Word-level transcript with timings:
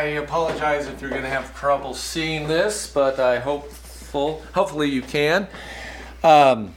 I 0.00 0.04
apologize 0.14 0.86
if 0.86 1.02
you're 1.02 1.10
going 1.10 1.24
to 1.24 1.28
have 1.28 1.54
trouble 1.54 1.92
seeing 1.92 2.48
this, 2.48 2.90
but 2.90 3.20
I 3.20 3.38
hopeful, 3.38 4.42
hopefully 4.54 4.88
you 4.88 5.02
can. 5.02 5.46
Um, 6.24 6.72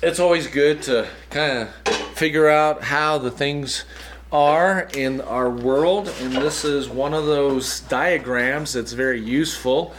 it's 0.00 0.20
always 0.20 0.46
good 0.46 0.82
to 0.82 1.08
kind 1.30 1.66
of 1.66 1.96
figure 2.14 2.48
out 2.48 2.84
how 2.84 3.18
the 3.18 3.32
things 3.32 3.86
are 4.30 4.88
in 4.94 5.20
our 5.22 5.50
world, 5.50 6.14
and 6.20 6.34
this 6.34 6.64
is 6.64 6.88
one 6.88 7.12
of 7.12 7.26
those 7.26 7.80
diagrams 7.80 8.74
that's 8.74 8.92
very 8.92 9.20
useful. 9.20 9.92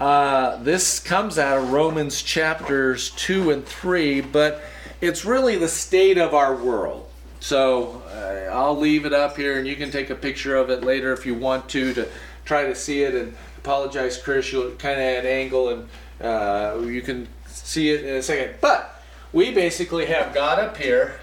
Uh, 0.00 0.56
this 0.64 0.98
comes 0.98 1.38
out 1.38 1.58
of 1.58 1.70
Romans 1.70 2.22
chapters 2.22 3.10
2 3.10 3.52
and 3.52 3.64
3, 3.64 4.20
but 4.20 4.64
it's 5.00 5.24
really 5.24 5.54
the 5.54 5.68
state 5.68 6.18
of 6.18 6.34
our 6.34 6.56
world. 6.56 7.09
So 7.40 8.02
uh, 8.12 8.54
I'll 8.54 8.76
leave 8.76 9.06
it 9.06 9.12
up 9.12 9.36
here 9.36 9.58
and 9.58 9.66
you 9.66 9.74
can 9.74 9.90
take 9.90 10.10
a 10.10 10.14
picture 10.14 10.56
of 10.56 10.70
it 10.70 10.84
later 10.84 11.12
if 11.12 11.24
you 11.24 11.34
want 11.34 11.68
to 11.70 11.94
to 11.94 12.08
try 12.44 12.64
to 12.64 12.74
see 12.74 13.02
it. 13.02 13.14
And 13.14 13.34
apologize, 13.58 14.18
Chris, 14.18 14.52
you'll 14.52 14.72
kind 14.72 15.00
of 15.00 15.06
at 15.06 15.24
an 15.24 15.26
angle 15.26 15.70
and 15.70 15.88
uh, 16.20 16.78
you 16.86 17.00
can 17.00 17.26
see 17.46 17.90
it 17.90 18.04
in 18.04 18.14
a 18.14 18.22
second. 18.22 18.56
But 18.60 19.02
we 19.32 19.52
basically 19.52 20.06
have 20.06 20.34
God 20.34 20.58
up 20.58 20.76
here 20.76 21.18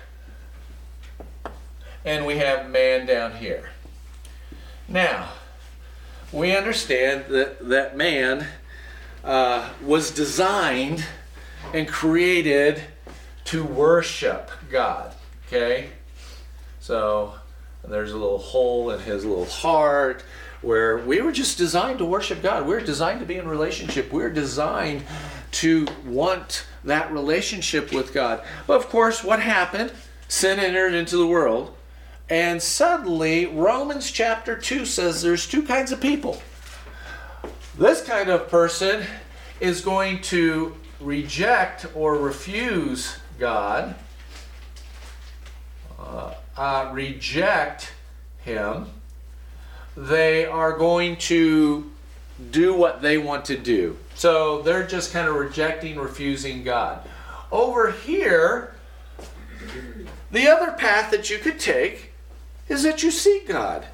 and 2.04 2.26
we 2.26 2.38
have 2.38 2.70
man 2.70 3.06
down 3.06 3.36
here. 3.36 3.70
Now, 4.88 5.30
we 6.32 6.56
understand 6.56 7.26
that, 7.30 7.68
that 7.68 7.96
man 7.96 8.48
uh, 9.24 9.70
was 9.84 10.12
designed 10.12 11.06
and 11.74 11.88
created 11.88 12.82
to 13.46 13.64
worship 13.64 14.50
God. 14.72 15.14
Okay? 15.48 15.90
So 16.88 17.34
there's 17.86 18.14
a 18.14 18.18
little 18.18 18.38
hole 18.38 18.92
in 18.92 19.02
his 19.02 19.26
little 19.26 19.44
heart 19.44 20.24
where 20.62 21.00
we 21.00 21.20
were 21.20 21.34
just 21.34 21.58
designed 21.58 21.98
to 21.98 22.06
worship 22.06 22.42
God. 22.42 22.64
We 22.64 22.70
we're 22.70 22.80
designed 22.80 23.20
to 23.20 23.26
be 23.26 23.36
in 23.36 23.46
relationship. 23.46 24.10
We 24.10 24.20
we're 24.20 24.30
designed 24.30 25.04
to 25.52 25.86
want 26.06 26.66
that 26.86 27.12
relationship 27.12 27.92
with 27.92 28.14
God. 28.14 28.42
But 28.68 28.78
of 28.78 28.88
course, 28.88 29.22
what 29.22 29.42
happened? 29.42 29.92
Sin 30.30 30.60
entered 30.60 30.94
into 30.94 31.18
the 31.18 31.28
world. 31.28 31.76
And 32.30 32.64
suddenly, 32.64 33.48
Romans 33.48 34.10
chapter 34.10 34.56
2 34.56 34.86
says 34.86 35.22
there's 35.22 35.46
two 35.46 35.64
kinds 35.64 35.92
of 35.92 36.00
people. 36.00 36.42
This 37.78 38.02
kind 38.02 38.30
of 38.30 38.48
person 38.48 39.04
is 39.60 39.82
going 39.82 40.22
to 40.22 40.74
reject 41.02 41.86
or 41.96 42.16
refuse 42.16 43.18
God, 43.40 43.94
uh, 46.00 46.34
uh, 46.58 46.90
reject 46.92 47.94
Him. 48.40 48.88
They 49.96 50.46
are 50.46 50.78
going 50.78 51.18
to 51.18 51.92
do 52.52 52.74
what 52.74 53.02
they 53.02 53.18
want 53.18 53.46
to 53.46 53.58
do. 53.58 53.98
So 54.16 54.62
they're 54.62 54.86
just 54.86 55.12
kind 55.12 55.28
of 55.28 55.36
rejecting, 55.36 55.98
refusing 55.98 56.64
God. 56.64 57.08
Over 57.52 57.92
here, 57.92 58.76
the 60.32 60.48
other 60.48 60.72
path 60.72 61.12
that 61.12 61.30
you 61.30 61.38
could 61.38 61.60
take 61.60 62.14
is 62.68 62.84
that 62.84 63.04
you 63.04 63.12
seek 63.12 63.48
God. 63.48 63.86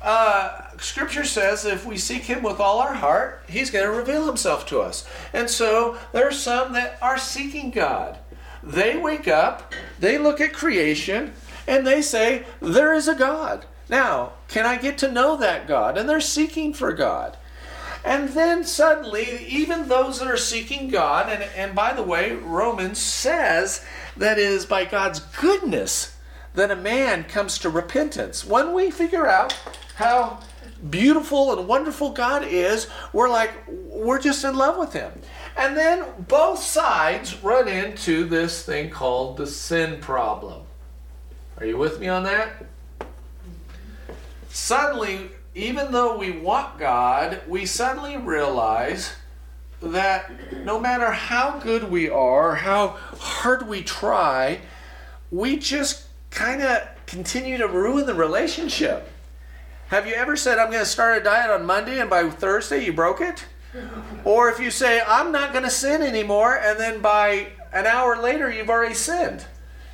Uh, 0.00 0.76
scripture 0.78 1.24
says 1.24 1.64
if 1.64 1.84
we 1.84 1.96
seek 1.96 2.22
Him 2.22 2.42
with 2.42 2.60
all 2.60 2.78
our 2.78 2.94
heart, 2.94 3.42
He's 3.48 3.70
going 3.70 3.84
to 3.84 3.90
reveal 3.90 4.26
Himself 4.26 4.66
to 4.66 4.80
us. 4.80 5.08
And 5.32 5.50
so 5.50 5.98
there 6.12 6.28
are 6.28 6.32
some 6.32 6.72
that 6.74 6.98
are 7.02 7.18
seeking 7.18 7.70
God. 7.70 8.18
They 8.62 8.96
wake 8.96 9.26
up, 9.26 9.72
they 9.98 10.18
look 10.18 10.40
at 10.40 10.52
creation, 10.52 11.32
and 11.68 11.86
they 11.86 12.02
say, 12.02 12.44
There 12.60 12.92
is 12.94 13.06
a 13.06 13.14
God. 13.14 13.66
Now, 13.88 14.32
can 14.48 14.66
I 14.66 14.76
get 14.78 14.98
to 14.98 15.12
know 15.12 15.36
that 15.36 15.68
God? 15.68 15.96
And 15.96 16.08
they're 16.08 16.20
seeking 16.20 16.72
for 16.72 16.92
God. 16.92 17.36
And 18.04 18.30
then 18.30 18.64
suddenly, 18.64 19.46
even 19.46 19.88
those 19.88 20.18
that 20.18 20.28
are 20.28 20.36
seeking 20.36 20.88
God, 20.88 21.30
and, 21.30 21.42
and 21.54 21.74
by 21.74 21.92
the 21.92 22.02
way, 22.02 22.32
Romans 22.32 22.98
says 22.98 23.84
that 24.16 24.38
it 24.38 24.44
is 24.44 24.66
by 24.66 24.84
God's 24.84 25.20
goodness 25.20 26.16
that 26.54 26.70
a 26.70 26.76
man 26.76 27.24
comes 27.24 27.58
to 27.58 27.70
repentance. 27.70 28.44
When 28.44 28.72
we 28.72 28.90
figure 28.90 29.26
out 29.26 29.52
how 29.96 30.40
beautiful 30.90 31.56
and 31.56 31.68
wonderful 31.68 32.10
God 32.10 32.44
is, 32.44 32.88
we're 33.12 33.28
like, 33.28 33.52
we're 33.68 34.20
just 34.20 34.44
in 34.44 34.56
love 34.56 34.78
with 34.78 34.92
Him. 34.92 35.12
And 35.56 35.76
then 35.76 36.04
both 36.28 36.60
sides 36.60 37.42
run 37.42 37.68
into 37.68 38.24
this 38.24 38.64
thing 38.64 38.90
called 38.90 39.36
the 39.36 39.46
sin 39.46 40.00
problem. 40.00 40.67
Are 41.60 41.66
you 41.66 41.76
with 41.76 41.98
me 41.98 42.06
on 42.06 42.22
that? 42.22 42.66
Suddenly, 44.48 45.30
even 45.56 45.90
though 45.90 46.16
we 46.16 46.30
want 46.30 46.78
God, 46.78 47.42
we 47.48 47.66
suddenly 47.66 48.16
realize 48.16 49.14
that 49.82 50.30
no 50.64 50.78
matter 50.78 51.10
how 51.10 51.58
good 51.58 51.90
we 51.90 52.08
are, 52.08 52.54
how 52.54 52.88
hard 53.18 53.66
we 53.66 53.82
try, 53.82 54.60
we 55.32 55.56
just 55.56 56.04
kind 56.30 56.62
of 56.62 56.86
continue 57.06 57.58
to 57.58 57.66
ruin 57.66 58.06
the 58.06 58.14
relationship. 58.14 59.10
Have 59.88 60.06
you 60.06 60.14
ever 60.14 60.36
said, 60.36 60.58
I'm 60.58 60.70
going 60.70 60.84
to 60.84 60.86
start 60.86 61.20
a 61.20 61.24
diet 61.24 61.50
on 61.50 61.66
Monday 61.66 61.98
and 61.98 62.08
by 62.08 62.28
Thursday 62.30 62.84
you 62.84 62.92
broke 62.92 63.20
it? 63.20 63.44
Or 64.24 64.48
if 64.50 64.58
you 64.58 64.70
say, 64.70 65.00
I'm 65.06 65.32
not 65.32 65.52
going 65.52 65.64
to 65.64 65.70
sin 65.70 66.02
anymore, 66.02 66.58
and 66.58 66.78
then 66.78 67.00
by 67.00 67.48
an 67.72 67.86
hour 67.86 68.20
later 68.20 68.50
you've 68.50 68.68
already 68.68 68.94
sinned. 68.94 69.44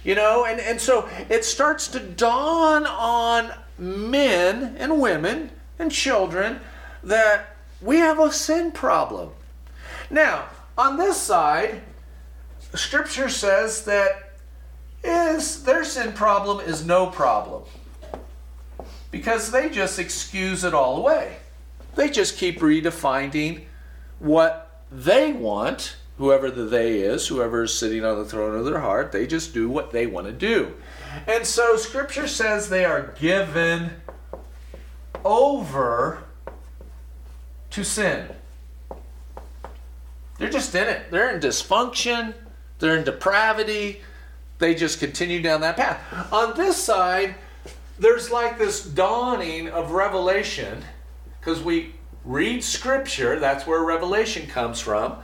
You 0.04 0.15
know, 0.15 0.44
and, 0.44 0.60
and 0.60 0.81
so 0.81 1.09
it 1.31 1.44
starts 1.44 1.88
to 1.88 2.00
dawn 2.00 2.87
on 2.87 3.53
men 3.78 4.76
and 4.78 5.00
women 5.00 5.50
and 5.78 5.91
children 5.91 6.60
that 7.03 7.56
we 7.81 7.97
have 7.98 8.19
a 8.19 8.31
sin 8.31 8.70
problem. 8.70 9.31
Now, 10.10 10.44
on 10.76 10.98
this 10.98 11.16
side, 11.16 11.82
Scripture 12.75 13.28
says 13.28 13.84
that 13.84 14.34
is 15.03 15.62
their 15.65 15.84
sin 15.84 16.12
problem 16.12 16.60
is 16.60 16.84
no 16.84 17.06
problem 17.06 17.65
because 19.10 19.50
they 19.50 19.69
just 19.69 19.98
excuse 19.98 20.65
it 20.65 20.75
all 20.75 20.97
away. 20.97 21.36
They 21.94 22.10
just 22.10 22.36
keep 22.36 22.60
redefining 22.60 23.65
what 24.19 24.82
they 24.91 25.32
want, 25.32 25.97
whoever 26.19 26.51
the 26.51 26.65
they 26.65 27.01
is, 27.01 27.27
whoever 27.27 27.65
is 27.65 27.77
sitting 27.77 28.05
on 28.05 28.19
the 28.19 28.25
throne 28.25 28.57
of 28.57 28.65
their 28.65 28.81
heart, 28.81 29.13
they 29.13 29.27
just 29.27 29.53
do 29.53 29.69
what 29.69 29.91
they 29.91 30.07
want 30.07 30.27
to 30.27 30.33
do. 30.33 30.75
And 31.27 31.47
so 31.47 31.77
scripture 31.77 32.29
says 32.29 32.69
they 32.69 32.85
are 32.85 33.15
given 33.19 33.91
over 35.25 36.25
to 37.71 37.85
sin. 37.85 38.29
They're 40.39 40.51
just 40.51 40.75
in 40.75 40.89
it. 40.89 41.11
They're 41.11 41.35
in 41.35 41.41
dysfunction, 41.41 42.35
they're 42.79 42.97
in 42.97 43.05
depravity. 43.05 44.01
They 44.59 44.75
just 44.75 45.01
continue 45.01 45.43
down 45.43 45.63
that 45.63 45.77
path. 45.77 46.33
On 46.33 46.57
this 46.57 46.77
side, 46.77 47.35
there's 47.99 48.31
like 48.31 48.57
this 48.57 48.85
dawning 48.85 49.69
of 49.69 49.91
revelation 49.91 50.85
because 51.41 51.63
we 51.63 51.95
read 52.25 52.63
scripture, 52.63 53.39
that's 53.39 53.67
where 53.67 53.83
revelation 53.83 54.47
comes 54.47 54.81
from. 54.81 55.17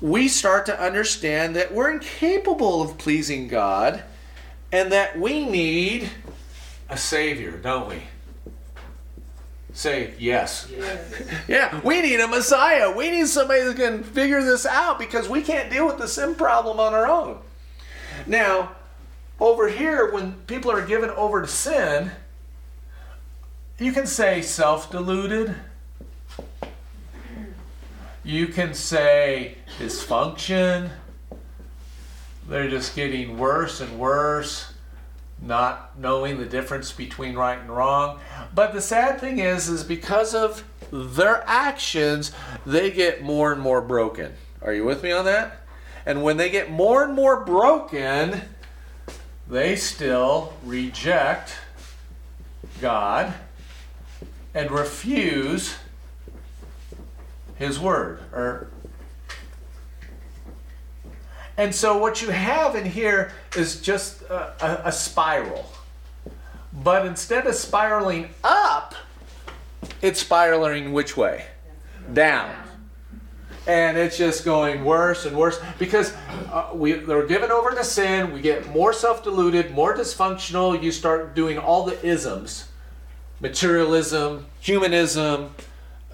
We 0.00 0.28
start 0.28 0.66
to 0.66 0.80
understand 0.80 1.56
that 1.56 1.74
we're 1.74 1.90
incapable 1.90 2.82
of 2.82 2.98
pleasing 2.98 3.48
God 3.48 4.02
and 4.70 4.92
that 4.92 5.18
we 5.18 5.44
need 5.44 6.10
a 6.88 6.96
Savior, 6.96 7.58
don't 7.58 7.88
we? 7.88 8.02
Say 9.72 10.14
yes. 10.18 10.68
yes. 10.70 11.22
yeah, 11.48 11.80
we 11.82 12.02
need 12.02 12.20
a 12.20 12.26
Messiah. 12.26 12.94
We 12.94 13.10
need 13.10 13.28
somebody 13.28 13.62
that 13.62 13.76
can 13.76 14.02
figure 14.02 14.42
this 14.42 14.66
out 14.66 14.98
because 14.98 15.28
we 15.28 15.42
can't 15.42 15.70
deal 15.70 15.86
with 15.86 15.98
the 15.98 16.08
sin 16.08 16.34
problem 16.34 16.80
on 16.80 16.94
our 16.94 17.06
own. 17.06 17.38
Now, 18.26 18.72
over 19.38 19.68
here, 19.68 20.10
when 20.10 20.32
people 20.46 20.70
are 20.70 20.84
given 20.84 21.10
over 21.10 21.42
to 21.42 21.46
sin, 21.46 22.10
you 23.78 23.92
can 23.92 24.06
say 24.06 24.42
self 24.42 24.90
deluded. 24.90 25.54
You 28.28 28.48
can 28.48 28.74
say 28.74 29.56
dysfunction. 29.78 30.90
They're 32.46 32.68
just 32.68 32.94
getting 32.94 33.38
worse 33.38 33.80
and 33.80 33.98
worse, 33.98 34.70
not 35.40 35.98
knowing 35.98 36.36
the 36.36 36.44
difference 36.44 36.92
between 36.92 37.36
right 37.36 37.58
and 37.58 37.74
wrong. 37.74 38.20
But 38.54 38.74
the 38.74 38.82
sad 38.82 39.18
thing 39.18 39.38
is, 39.38 39.70
is 39.70 39.82
because 39.82 40.34
of 40.34 40.62
their 40.92 41.42
actions, 41.46 42.32
they 42.66 42.90
get 42.90 43.22
more 43.22 43.50
and 43.50 43.62
more 43.62 43.80
broken. 43.80 44.34
Are 44.60 44.74
you 44.74 44.84
with 44.84 45.02
me 45.02 45.10
on 45.10 45.24
that? 45.24 45.62
And 46.04 46.22
when 46.22 46.36
they 46.36 46.50
get 46.50 46.70
more 46.70 47.04
and 47.04 47.14
more 47.14 47.46
broken, 47.46 48.42
they 49.48 49.74
still 49.74 50.52
reject 50.66 51.56
God 52.82 53.32
and 54.52 54.70
refuse 54.70 55.76
his 57.58 57.78
word 57.78 58.20
or 58.32 58.68
and 61.56 61.74
so 61.74 61.98
what 61.98 62.22
you 62.22 62.30
have 62.30 62.76
in 62.76 62.84
here 62.84 63.32
is 63.56 63.80
just 63.80 64.22
a, 64.22 64.54
a, 64.64 64.88
a 64.88 64.92
spiral 64.92 65.70
but 66.72 67.04
instead 67.06 67.46
of 67.46 67.54
spiraling 67.54 68.28
up 68.44 68.94
it's 70.00 70.20
spiraling 70.20 70.92
which 70.92 71.16
way? 71.16 71.46
Down. 72.12 72.54
And 73.66 73.98
it's 73.98 74.16
just 74.16 74.44
going 74.44 74.84
worse 74.84 75.26
and 75.26 75.36
worse 75.36 75.60
because 75.78 76.14
uh, 76.50 76.70
we, 76.72 76.92
they're 76.92 77.26
given 77.26 77.50
over 77.50 77.70
to 77.72 77.84
sin. 77.84 78.32
We 78.32 78.40
get 78.40 78.66
more 78.68 78.92
self 78.94 79.22
deluded, 79.22 79.72
more 79.72 79.94
dysfunctional. 79.94 80.82
You 80.82 80.90
start 80.90 81.34
doing 81.34 81.58
all 81.58 81.84
the 81.84 82.04
isms 82.06 82.66
materialism, 83.40 84.46
humanism, 84.58 85.54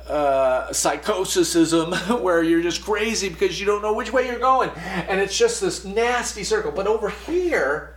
uh, 0.08 0.68
psychosism, 0.68 2.20
where 2.22 2.42
you're 2.42 2.62
just 2.62 2.84
crazy 2.84 3.28
because 3.28 3.58
you 3.58 3.66
don't 3.66 3.82
know 3.82 3.94
which 3.94 4.12
way 4.12 4.26
you're 4.26 4.38
going. 4.38 4.70
And 4.70 5.20
it's 5.20 5.36
just 5.36 5.60
this 5.60 5.84
nasty 5.84 6.44
circle. 6.44 6.72
But 6.72 6.86
over 6.86 7.10
here, 7.10 7.96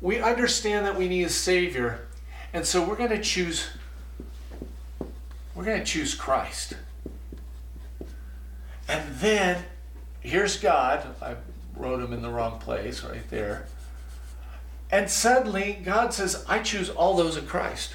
we 0.00 0.20
understand 0.20 0.86
that 0.86 0.96
we 0.96 1.08
need 1.08 1.24
a 1.24 1.30
Savior. 1.30 2.06
And 2.52 2.64
so 2.64 2.86
we're 2.86 2.96
going 2.96 3.10
to 3.10 3.20
choose. 3.20 3.68
We're 5.54 5.64
going 5.64 5.80
to 5.80 5.84
choose 5.84 6.14
Christ. 6.14 6.74
And 8.88 9.14
then 9.16 9.64
here's 10.20 10.58
God. 10.58 11.06
I 11.22 11.36
wrote 11.76 12.00
him 12.02 12.12
in 12.12 12.22
the 12.22 12.30
wrong 12.30 12.58
place 12.58 13.04
right 13.04 13.28
there. 13.30 13.66
And 14.90 15.08
suddenly 15.08 15.80
God 15.84 16.12
says, 16.12 16.44
I 16.48 16.60
choose 16.60 16.90
all 16.90 17.16
those 17.16 17.36
in 17.36 17.46
Christ. 17.46 17.94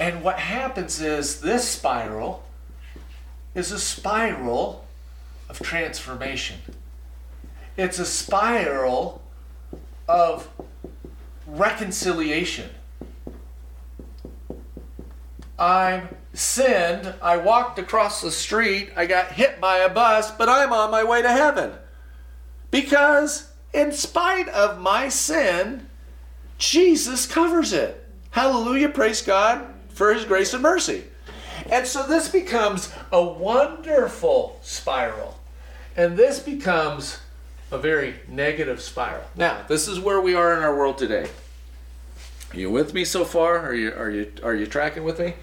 And 0.00 0.24
what 0.24 0.38
happens 0.38 0.98
is 0.98 1.42
this 1.42 1.68
spiral 1.68 2.42
is 3.54 3.70
a 3.70 3.78
spiral 3.78 4.86
of 5.50 5.60
transformation. 5.60 6.56
It's 7.76 7.98
a 7.98 8.06
spiral 8.06 9.20
of 10.08 10.48
reconciliation. 11.46 12.70
I'm 15.58 16.08
sinned, 16.32 17.12
I 17.20 17.36
walked 17.36 17.78
across 17.78 18.22
the 18.22 18.30
street, 18.30 18.92
I 18.96 19.04
got 19.04 19.32
hit 19.32 19.60
by 19.60 19.78
a 19.78 19.90
bus, 19.90 20.30
but 20.30 20.48
I'm 20.48 20.72
on 20.72 20.90
my 20.90 21.04
way 21.04 21.20
to 21.20 21.30
heaven. 21.30 21.72
Because, 22.70 23.52
in 23.74 23.92
spite 23.92 24.48
of 24.48 24.80
my 24.80 25.10
sin, 25.10 25.88
Jesus 26.56 27.26
covers 27.26 27.74
it. 27.74 28.08
Hallelujah, 28.30 28.88
praise 28.88 29.20
God 29.20 29.69
for 30.00 30.14
his 30.14 30.24
grace 30.24 30.54
and 30.54 30.62
mercy. 30.62 31.04
And 31.70 31.86
so 31.86 32.06
this 32.06 32.26
becomes 32.26 32.90
a 33.12 33.22
wonderful 33.22 34.58
spiral. 34.62 35.38
And 35.94 36.16
this 36.16 36.38
becomes 36.38 37.18
a 37.70 37.76
very 37.76 38.14
negative 38.26 38.80
spiral. 38.80 39.24
Now, 39.36 39.62
this 39.68 39.88
is 39.88 40.00
where 40.00 40.18
we 40.18 40.34
are 40.34 40.56
in 40.56 40.62
our 40.62 40.74
world 40.74 40.96
today. 40.96 41.28
Are 42.50 42.56
you 42.56 42.70
with 42.70 42.94
me 42.94 43.04
so 43.04 43.26
far? 43.26 43.58
Are 43.58 43.74
you 43.74 43.92
are 43.92 44.08
you 44.08 44.32
are 44.42 44.54
you 44.54 44.64
tracking 44.64 45.04
with 45.04 45.20
me? 45.20 45.34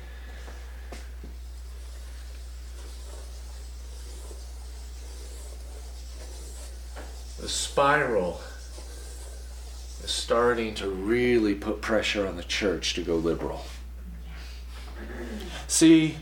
The 7.39 7.47
spiral 7.47 8.41
is 10.03 10.09
starting 10.09 10.73
to 10.73 10.89
really 10.89 11.53
put 11.53 11.83
pressure 11.83 12.25
on 12.25 12.37
the 12.37 12.43
church 12.43 12.95
to 12.95 13.03
go 13.03 13.17
liberal. 13.17 13.63
See, 15.67 16.17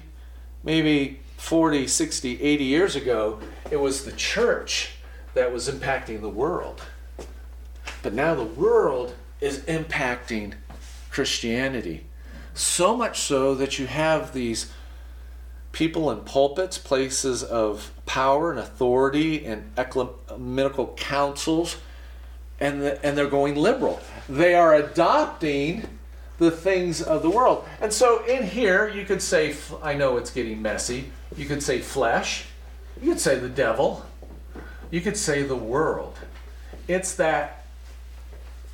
maybe 0.63 1.19
40, 1.37 1.87
60, 1.87 2.41
80 2.41 2.63
years 2.63 2.95
ago, 2.95 3.39
it 3.69 3.77
was 3.77 4.05
the 4.05 4.11
church 4.11 4.95
that 5.33 5.51
was 5.51 5.69
impacting 5.69 6.21
the 6.21 6.29
world. 6.29 6.81
But 8.01 8.13
now 8.13 8.35
the 8.35 8.43
world 8.43 9.15
is 9.41 9.59
impacting 9.61 10.53
Christianity. 11.11 12.05
So 12.53 12.95
much 12.95 13.19
so 13.19 13.53
that 13.55 13.77
you 13.79 13.87
have 13.87 14.33
these 14.33 14.71
people 15.71 16.09
in 16.09 16.21
pulpits, 16.21 16.77
places 16.77 17.43
of 17.43 17.91
power 18.05 18.49
and 18.49 18.59
authority, 18.59 19.45
and 19.45 19.71
ecumenical 19.77 20.93
councils, 20.95 21.77
and, 22.59 22.81
the, 22.81 23.05
and 23.05 23.17
they're 23.17 23.27
going 23.27 23.55
liberal. 23.55 23.99
They 24.29 24.55
are 24.55 24.73
adopting 24.73 25.94
the 26.37 26.51
things 26.51 27.01
of 27.01 27.21
the 27.21 27.29
world. 27.29 27.65
And 27.81 27.91
so 27.91 28.25
in 28.25 28.43
here, 28.43 28.87
you 28.87 29.05
could 29.05 29.21
say, 29.21 29.55
I 29.81 29.93
know 29.93 30.17
it's 30.17 30.31
getting 30.31 30.61
messy, 30.61 31.11
you 31.37 31.45
could 31.45 31.63
say 31.63 31.79
flesh, 31.79 32.45
you 33.01 33.11
could 33.11 33.19
say 33.19 33.39
the 33.39 33.49
devil, 33.49 34.05
you 34.91 35.01
could 35.01 35.17
say 35.17 35.43
the 35.43 35.55
world. 35.55 36.17
It's 36.87 37.15
that 37.15 37.65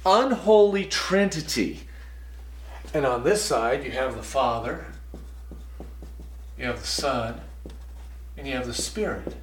unholy 0.05 0.85
trinity. 0.85 1.81
And 2.93 3.05
on 3.05 3.23
this 3.23 3.41
side, 3.43 3.83
you 3.83 3.91
have 3.91 4.15
the 4.15 4.23
Father, 4.23 4.85
you 6.57 6.65
have 6.65 6.81
the 6.81 6.87
Son, 6.87 7.39
and 8.37 8.47
you 8.47 8.53
have 8.53 8.65
the 8.65 8.73
Spirit. 8.73 9.35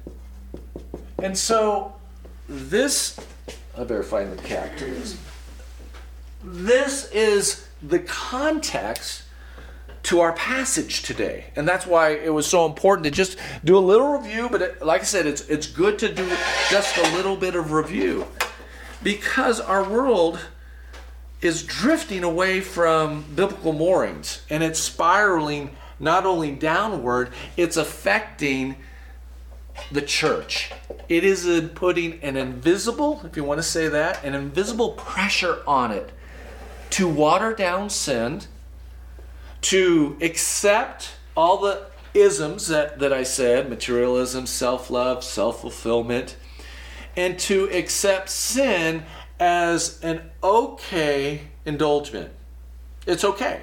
And 1.21 1.37
so 1.37 1.95
this, 2.47 3.19
I 3.77 3.83
better 3.83 4.03
find 4.03 4.31
the 4.37 4.41
cat 4.43 4.71
This 6.43 7.11
is 7.11 7.68
the 7.81 7.99
context 7.99 9.23
to 10.03 10.21
our 10.21 10.33
passage 10.33 11.03
today. 11.03 11.45
And 11.55 11.67
that's 11.67 11.85
why 11.85 12.11
it 12.11 12.33
was 12.33 12.47
so 12.47 12.65
important 12.65 13.03
to 13.05 13.11
just 13.11 13.37
do 13.63 13.77
a 13.77 13.79
little 13.79 14.17
review, 14.17 14.49
but 14.49 14.61
it, 14.61 14.81
like 14.85 15.01
I 15.01 15.05
said, 15.05 15.25
it's, 15.25 15.41
it's 15.49 15.67
good 15.67 15.99
to 15.99 16.13
do 16.13 16.27
just 16.69 16.97
a 16.97 17.15
little 17.15 17.35
bit 17.35 17.55
of 17.55 17.71
review 17.71 18.25
because 19.03 19.59
our 19.59 19.87
world 19.87 20.39
is 21.41 21.63
drifting 21.63 22.23
away 22.23 22.59
from 22.59 23.23
biblical 23.35 23.71
moorings 23.71 24.41
and 24.49 24.63
it's 24.63 24.79
spiraling 24.79 25.75
not 25.99 26.25
only 26.25 26.51
downward, 26.51 27.31
it's 27.57 27.77
affecting 27.77 28.75
the 29.91 30.01
church. 30.01 30.71
It 31.07 31.23
is 31.23 31.69
putting 31.75 32.21
an 32.21 32.35
invisible, 32.35 33.21
if 33.25 33.37
you 33.37 33.43
want 33.43 33.59
to 33.59 33.63
say 33.63 33.87
that, 33.89 34.23
an 34.23 34.33
invisible 34.33 34.91
pressure 34.91 35.61
on 35.67 35.91
it 35.91 36.11
to 36.91 37.07
water 37.07 37.53
down 37.53 37.89
sin, 37.89 38.41
to 39.61 40.17
accept 40.21 41.15
all 41.35 41.57
the 41.57 41.87
isms 42.13 42.67
that, 42.67 42.99
that 42.99 43.13
I 43.13 43.23
said 43.23 43.69
materialism, 43.69 44.45
self 44.45 44.89
love, 44.89 45.23
self 45.23 45.61
fulfillment, 45.61 46.35
and 47.15 47.37
to 47.39 47.69
accept 47.71 48.29
sin 48.29 49.03
as 49.39 49.99
an 50.03 50.21
okay 50.43 51.41
indulgement. 51.65 52.31
It's 53.05 53.23
okay. 53.23 53.61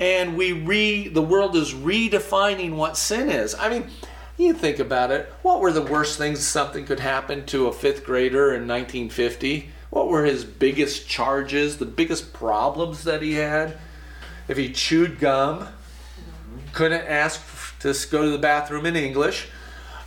And 0.00 0.36
we 0.36 0.52
re 0.52 1.08
the 1.08 1.22
world 1.22 1.56
is 1.56 1.72
redefining 1.72 2.74
what 2.74 2.96
sin 2.96 3.30
is. 3.30 3.54
I 3.54 3.68
mean, 3.68 3.90
you 4.36 4.54
think 4.54 4.78
about 4.78 5.10
it. 5.10 5.32
What 5.42 5.60
were 5.60 5.72
the 5.72 5.82
worst 5.82 6.18
things 6.18 6.46
something 6.46 6.84
could 6.86 7.00
happen 7.00 7.44
to 7.46 7.66
a 7.66 7.72
fifth 7.72 8.04
grader 8.04 8.54
in 8.54 8.66
1950? 8.66 9.70
What 9.90 10.08
were 10.08 10.24
his 10.24 10.44
biggest 10.44 11.08
charges, 11.08 11.78
the 11.78 11.86
biggest 11.86 12.32
problems 12.32 13.04
that 13.04 13.22
he 13.22 13.34
had? 13.34 13.78
If 14.46 14.56
he 14.56 14.72
chewed 14.72 15.18
gum, 15.18 15.68
couldn't 16.72 17.06
ask 17.06 17.42
to 17.80 17.94
go 18.10 18.22
to 18.22 18.30
the 18.30 18.38
bathroom 18.38 18.86
in 18.86 18.96
English. 18.96 19.48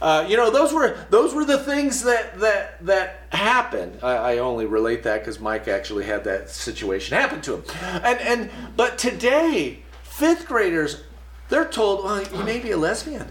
Uh, 0.01 0.25
you 0.27 0.35
know, 0.35 0.49
those 0.49 0.73
were 0.73 0.97
those 1.11 1.33
were 1.33 1.45
the 1.45 1.59
things 1.59 2.03
that 2.03 2.39
that 2.39 2.83
that 2.85 3.21
happened. 3.29 3.99
I, 4.01 4.15
I 4.15 4.37
only 4.39 4.65
relate 4.65 5.03
that 5.03 5.19
because 5.19 5.39
Mike 5.39 5.67
actually 5.67 6.05
had 6.05 6.23
that 6.23 6.49
situation 6.49 7.15
happen 7.15 7.41
to 7.41 7.57
him. 7.57 7.63
And 8.03 8.19
and 8.19 8.51
but 8.75 8.97
today, 8.97 9.83
fifth 10.01 10.47
graders, 10.47 11.03
they're 11.49 11.65
told, 11.65 12.03
well, 12.03 12.23
you 12.23 12.43
may 12.43 12.59
be 12.59 12.71
a 12.71 12.77
lesbian. 12.77 13.27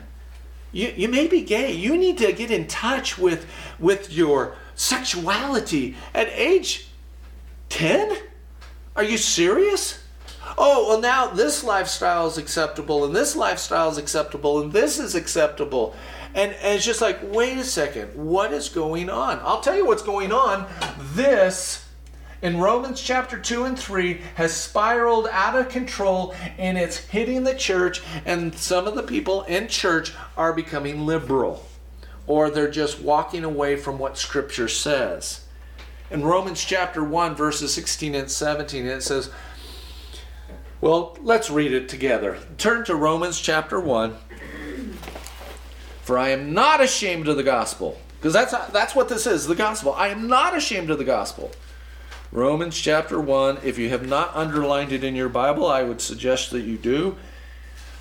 You, 0.73 0.93
you 0.97 1.09
may 1.09 1.27
be 1.27 1.43
gay. 1.43 1.73
You 1.73 1.97
need 1.97 2.19
to 2.19 2.33
get 2.33 2.53
in 2.53 2.69
touch 2.69 3.19
with 3.19 3.47
with 3.81 4.13
your 4.13 4.55
sexuality 4.81 5.95
at 6.15 6.29
age 6.29 6.89
10? 7.69 8.17
Are 8.97 9.05
you 9.05 9.19
serious? 9.19 10.03
Oh, 10.57 10.89
well, 10.89 11.01
now 11.01 11.27
this 11.29 11.63
lifestyle 11.63 12.27
is 12.27 12.39
acceptable, 12.39 13.05
and 13.05 13.15
this 13.15 13.37
lifestyle 13.37 13.91
is 13.91 13.99
acceptable, 13.99 14.61
and 14.61 14.73
this 14.73 14.99
is 14.99 15.15
acceptable. 15.15 15.95
And, 16.35 16.53
and 16.53 16.77
it's 16.77 16.85
just 16.85 17.03
like, 17.03 17.19
wait 17.23 17.59
a 17.59 17.65
second, 17.65 18.15
what 18.15 18.53
is 18.53 18.69
going 18.71 19.11
on? 19.11 19.39
I'll 19.43 19.61
tell 19.61 19.77
you 19.77 19.85
what's 19.85 20.03
going 20.03 20.33
on. 20.33 20.67
This, 21.13 21.87
in 22.41 22.59
Romans 22.59 23.03
chapter 23.03 23.39
2 23.39 23.65
and 23.65 23.79
3, 23.79 24.23
has 24.37 24.55
spiraled 24.55 25.29
out 25.31 25.57
of 25.57 25.69
control 25.69 26.35
and 26.57 26.79
it's 26.79 26.97
hitting 26.97 27.45
the 27.45 27.55
church, 27.55 28.03
and 28.25 28.55
some 28.55 28.87
of 28.87 28.95
the 28.95 29.03
people 29.03 29.43
in 29.43 29.69
church 29.69 30.15
are 30.39 30.55
becoming 30.55 31.05
liberal 31.05 31.67
or 32.31 32.49
they're 32.49 32.71
just 32.71 33.01
walking 33.01 33.43
away 33.43 33.75
from 33.75 33.99
what 33.99 34.17
Scripture 34.17 34.69
says. 34.69 35.41
In 36.13 36.23
Romans 36.23 36.65
chapter 36.65 37.03
1, 37.03 37.35
verses 37.35 37.75
16 37.75 38.15
and 38.15 38.31
17, 38.31 38.87
it 38.87 39.03
says, 39.03 39.33
well, 40.81 41.19
let's 41.23 41.51
read 41.51 41.73
it 41.73 41.89
together. 41.89 42.39
Turn 42.57 42.85
to 42.85 42.95
Romans 42.95 43.41
chapter 43.41 43.81
1. 43.81 44.17
For 46.03 46.17
I 46.19 46.29
am 46.29 46.55
not 46.55 46.81
ashamed 46.81 47.27
of 47.27 47.37
the 47.37 47.43
gospel. 47.43 48.01
Because 48.21 48.33
that's, 48.33 48.53
that's 48.69 48.95
what 48.95 49.09
this 49.09 49.27
is 49.27 49.49
the 49.49 49.57
gospel. 49.57 49.93
I 49.95 50.07
am 50.09 50.29
not 50.29 50.57
ashamed 50.57 50.91
of 50.91 50.99
the 50.99 51.05
gospel. 51.05 51.51
Romans 52.31 52.79
chapter 52.79 53.21
1. 53.21 53.59
If 53.65 53.77
you 53.77 53.89
have 53.89 54.07
not 54.07 54.37
underlined 54.37 54.93
it 54.93 55.03
in 55.03 55.17
your 55.17 55.29
Bible, 55.29 55.67
I 55.67 55.83
would 55.83 56.01
suggest 56.01 56.53
that 56.53 56.61
you 56.61 56.79
do. 56.79 57.17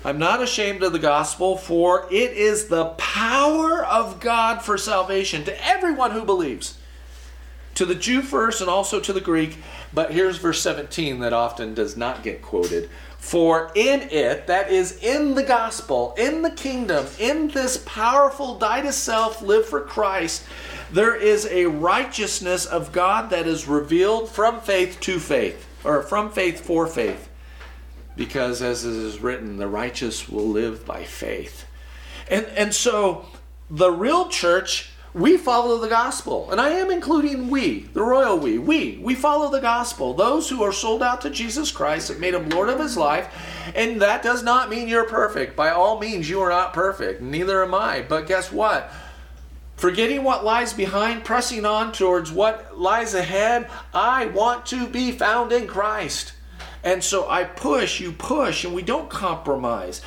I'm 0.02 0.18
not 0.18 0.42
ashamed 0.42 0.82
of 0.82 0.92
the 0.92 0.98
gospel, 0.98 1.58
for 1.58 2.06
it 2.10 2.32
is 2.32 2.68
the 2.68 2.86
power 2.96 3.84
of 3.84 4.18
God 4.18 4.62
for 4.62 4.78
salvation 4.78 5.44
to 5.44 5.66
everyone 5.66 6.12
who 6.12 6.24
believes. 6.24 6.78
To 7.74 7.84
the 7.84 7.94
Jew 7.94 8.22
first 8.22 8.62
and 8.62 8.70
also 8.70 8.98
to 9.00 9.12
the 9.12 9.20
Greek. 9.20 9.58
But 9.92 10.12
here's 10.12 10.38
verse 10.38 10.62
17 10.62 11.20
that 11.20 11.34
often 11.34 11.74
does 11.74 11.98
not 11.98 12.22
get 12.22 12.40
quoted. 12.40 12.88
For 13.18 13.70
in 13.74 14.00
it, 14.10 14.46
that 14.46 14.70
is 14.70 14.98
in 15.02 15.34
the 15.34 15.42
gospel, 15.42 16.14
in 16.16 16.40
the 16.40 16.50
kingdom, 16.50 17.06
in 17.18 17.48
this 17.48 17.82
powerful 17.84 18.58
die 18.58 18.80
to 18.80 18.92
self, 18.92 19.42
live 19.42 19.66
for 19.66 19.82
Christ, 19.82 20.44
there 20.90 21.14
is 21.14 21.46
a 21.46 21.66
righteousness 21.66 22.64
of 22.64 22.92
God 22.92 23.28
that 23.30 23.46
is 23.46 23.68
revealed 23.68 24.30
from 24.30 24.60
faith 24.60 24.98
to 25.00 25.18
faith, 25.18 25.68
or 25.84 26.02
from 26.02 26.30
faith 26.30 26.64
for 26.64 26.86
faith 26.86 27.29
because 28.20 28.60
as 28.60 28.84
it 28.84 28.92
is 28.92 29.18
written, 29.18 29.56
the 29.56 29.66
righteous 29.66 30.28
will 30.28 30.46
live 30.46 30.84
by 30.84 31.04
faith. 31.04 31.64
And, 32.30 32.44
and 32.54 32.74
so 32.74 33.24
the 33.70 33.90
real 33.90 34.28
church, 34.28 34.90
we 35.14 35.38
follow 35.38 35.78
the 35.78 35.88
gospel. 35.88 36.50
And 36.50 36.60
I 36.60 36.68
am 36.72 36.90
including 36.90 37.48
we, 37.48 37.88
the 37.94 38.02
royal 38.02 38.38
we. 38.38 38.58
We, 38.58 38.98
we 39.02 39.14
follow 39.14 39.50
the 39.50 39.62
gospel. 39.62 40.12
Those 40.12 40.50
who 40.50 40.62
are 40.62 40.70
sold 40.70 41.02
out 41.02 41.22
to 41.22 41.30
Jesus 41.30 41.72
Christ 41.72 42.08
have 42.08 42.20
made 42.20 42.34
him 42.34 42.50
Lord 42.50 42.68
of 42.68 42.78
his 42.78 42.94
life. 42.94 43.26
And 43.74 44.02
that 44.02 44.22
does 44.22 44.42
not 44.42 44.68
mean 44.68 44.86
you're 44.86 45.08
perfect. 45.08 45.56
By 45.56 45.70
all 45.70 45.98
means, 45.98 46.28
you 46.28 46.42
are 46.42 46.50
not 46.50 46.74
perfect. 46.74 47.22
Neither 47.22 47.64
am 47.64 47.74
I. 47.74 48.04
But 48.06 48.26
guess 48.26 48.52
what? 48.52 48.92
Forgetting 49.76 50.24
what 50.24 50.44
lies 50.44 50.74
behind, 50.74 51.24
pressing 51.24 51.64
on 51.64 51.92
towards 51.92 52.30
what 52.30 52.78
lies 52.78 53.14
ahead, 53.14 53.70
I 53.94 54.26
want 54.26 54.66
to 54.66 54.86
be 54.86 55.10
found 55.10 55.52
in 55.52 55.66
Christ. 55.66 56.34
And 56.82 57.04
so 57.04 57.28
I 57.28 57.44
push, 57.44 58.00
you 58.00 58.12
push, 58.12 58.64
and 58.64 58.74
we 58.74 58.82
don't 58.82 59.10
compromise. 59.10 60.00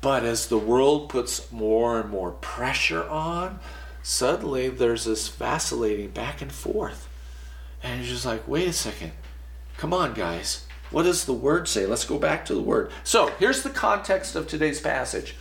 But 0.00 0.24
as 0.24 0.46
the 0.46 0.58
world 0.58 1.08
puts 1.08 1.50
more 1.50 2.00
and 2.00 2.10
more 2.10 2.30
pressure 2.30 3.08
on, 3.08 3.58
suddenly 4.02 4.68
there's 4.68 5.04
this 5.04 5.28
vacillating 5.28 6.10
back 6.10 6.42
and 6.42 6.52
forth. 6.52 7.08
And 7.82 8.00
you're 8.00 8.10
just 8.10 8.26
like, 8.26 8.46
wait 8.46 8.68
a 8.68 8.72
second. 8.72 9.12
Come 9.76 9.92
on, 9.92 10.14
guys. 10.14 10.66
What 10.90 11.04
does 11.04 11.24
the 11.24 11.32
word 11.32 11.66
say? 11.66 11.86
Let's 11.86 12.04
go 12.04 12.18
back 12.18 12.44
to 12.46 12.54
the 12.54 12.60
word. 12.60 12.92
So 13.02 13.28
here's 13.38 13.62
the 13.62 13.70
context 13.70 14.36
of 14.36 14.46
today's 14.46 14.80
passage 14.80 15.34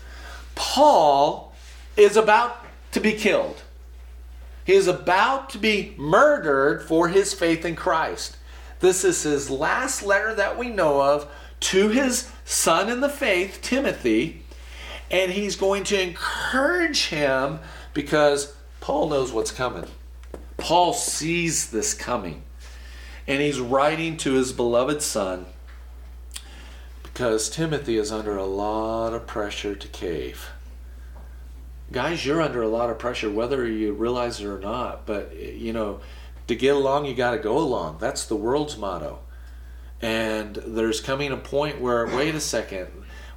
Paul 0.56 1.54
is 1.96 2.18
about 2.18 2.66
to 2.92 3.00
be 3.00 3.14
killed, 3.14 3.62
he 4.66 4.74
is 4.74 4.88
about 4.88 5.50
to 5.52 5.58
be 5.58 5.94
murdered 5.98 6.84
for 6.84 7.10
his 7.10 7.34
faith 7.34 7.66
in 7.66 7.76
Christ. 7.76 8.38
This 8.84 9.06
is 9.06 9.24
his 9.24 9.50
last 9.50 10.04
letter 10.04 10.36
that 10.36 10.58
we 10.58 10.68
know 10.68 11.02
of 11.02 11.32
to 11.62 11.88
his 11.88 12.30
son 12.44 12.90
in 12.90 13.00
the 13.00 13.08
faith, 13.08 13.60
Timothy, 13.62 14.44
and 15.10 15.32
he's 15.32 15.56
going 15.56 15.86
to 15.86 16.02
encourage 16.02 17.06
him 17.06 17.60
because 17.94 18.54
Paul 18.82 19.08
knows 19.08 19.32
what's 19.32 19.52
coming. 19.52 19.86
Paul 20.58 20.92
sees 20.92 21.72
this 21.72 21.94
coming. 21.94 22.44
And 23.26 23.42
he's 23.42 23.62
writing 23.62 24.18
to 24.18 24.34
his 24.34 24.52
beloved 24.52 25.02
son 25.02 25.46
because 27.04 27.50
Timothy 27.50 27.96
is 27.96 28.12
under 28.12 28.36
a 28.36 28.44
lot 28.44 29.14
of 29.14 29.26
pressure 29.26 29.76
to 29.76 29.88
cave. 29.88 30.50
Guys, 31.94 32.26
you're 32.26 32.42
under 32.42 32.62
a 32.62 32.68
lot 32.68 32.90
of 32.90 33.00
pressure, 33.00 33.32
whether 33.32 33.66
you 33.66 33.94
realize 33.94 34.42
it 34.42 34.46
or 34.46 34.60
not. 34.60 35.06
But, 35.06 35.38
you 35.38 35.72
know, 35.72 36.02
to 36.48 36.56
get 36.56 36.76
along, 36.76 37.06
you 37.06 37.16
got 37.16 37.32
to 37.32 37.38
go 37.38 37.58
along. 37.58 37.98
That's 38.00 38.26
the 38.26 38.36
world's 38.36 38.78
motto. 38.78 39.20
And 40.02 40.56
there's 40.56 41.00
coming 41.00 41.32
a 41.32 41.38
point 41.38 41.80
where, 41.80 42.06
wait 42.06 42.36
a 42.36 42.42
second, 42.42 42.90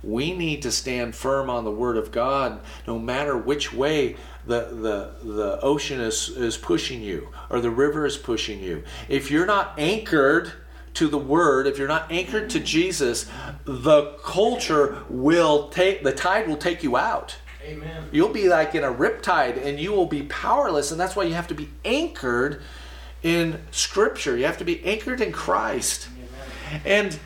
we 0.03 0.33
need 0.33 0.63
to 0.63 0.73
stand 0.73 1.15
firm 1.15 1.49
on 1.49 1.65
the 1.65 1.71
Word 1.71 1.97
of 1.97 2.11
God 2.11 2.61
no 2.87 2.99
matter 2.99 3.37
which 3.37 3.73
way 3.73 4.17
the, 4.47 4.69
the, 4.73 5.29
the 5.29 5.61
ocean 5.61 6.01
is, 6.01 6.29
is 6.29 6.57
pushing 6.57 7.03
you 7.03 7.29
or 7.51 7.61
the 7.61 7.71
river 7.71 8.07
is 8.07 8.17
pushing 8.17 8.61
you. 8.61 8.85
If 9.09 9.31
you're 9.31 9.47
not 9.47 9.75
anchored 9.79 10.53
to 10.95 11.09
the 11.09 11.19
Word, 11.19 11.67
if 11.67 11.79
you're 11.79 11.89
not 11.89 12.11
anchored 12.11 12.51
to 12.51 12.61
Jesus, 12.61 13.29
the 13.65 14.17
culture 14.25 15.05
will 15.09 15.69
take, 15.69 16.03
the 16.03 16.13
tide 16.13 16.49
will 16.49 16.57
take 16.57 16.83
you 16.83 16.97
out. 16.97 17.37
Amen. 17.63 18.09
You'll 18.13 18.33
be 18.33 18.49
like 18.49 18.75
in 18.75 18.85
a 18.85 18.93
riptide 18.93 19.65
and 19.65 19.79
you 19.81 19.93
will 19.93 20.07
be 20.07 20.23
powerless. 20.23 20.93
And 20.93 21.01
that's 21.01 21.17
why 21.17 21.25
you 21.25 21.35
have 21.35 21.49
to 21.49 21.55
be 21.55 21.69
anchored 21.85 22.63
in 23.23 23.61
Scripture. 23.71 24.37
You 24.37 24.45
have 24.47 24.59
to 24.59 24.65
be 24.65 24.85
anchored 24.85 25.21
in 25.21 25.33
Christ. 25.33 26.09
And 26.85 27.19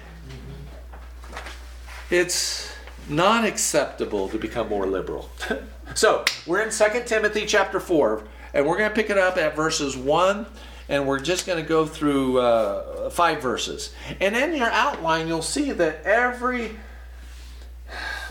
it's 2.11 2.73
not 3.09 3.44
acceptable 3.44 4.28
to 4.28 4.38
become 4.38 4.68
more 4.68 4.87
liberal. 4.87 5.30
so 5.94 6.25
we're 6.47 6.62
in 6.62 6.70
2 6.70 6.85
Timothy 7.06 7.47
chapter 7.47 7.80
4, 7.80 8.25
and 8.54 8.66
we're 8.66 8.76
going 8.76 8.90
to 8.90 8.94
pick 8.94 9.11
it 9.11 9.18
up 9.18 9.37
at 9.37 9.56
verses 9.56 9.97
1 9.97 10.47
and 10.90 11.06
we're 11.06 11.20
just 11.20 11.47
going 11.47 11.62
to 11.62 11.66
go 11.66 11.87
through 11.87 12.40
uh, 12.40 13.09
five 13.11 13.40
verses. 13.40 13.94
And 14.20 14.37
in 14.37 14.56
your 14.56 14.70
outline, 14.70 15.28
you'll 15.28 15.40
see 15.40 15.70
that 15.70 16.02
every 16.04 16.76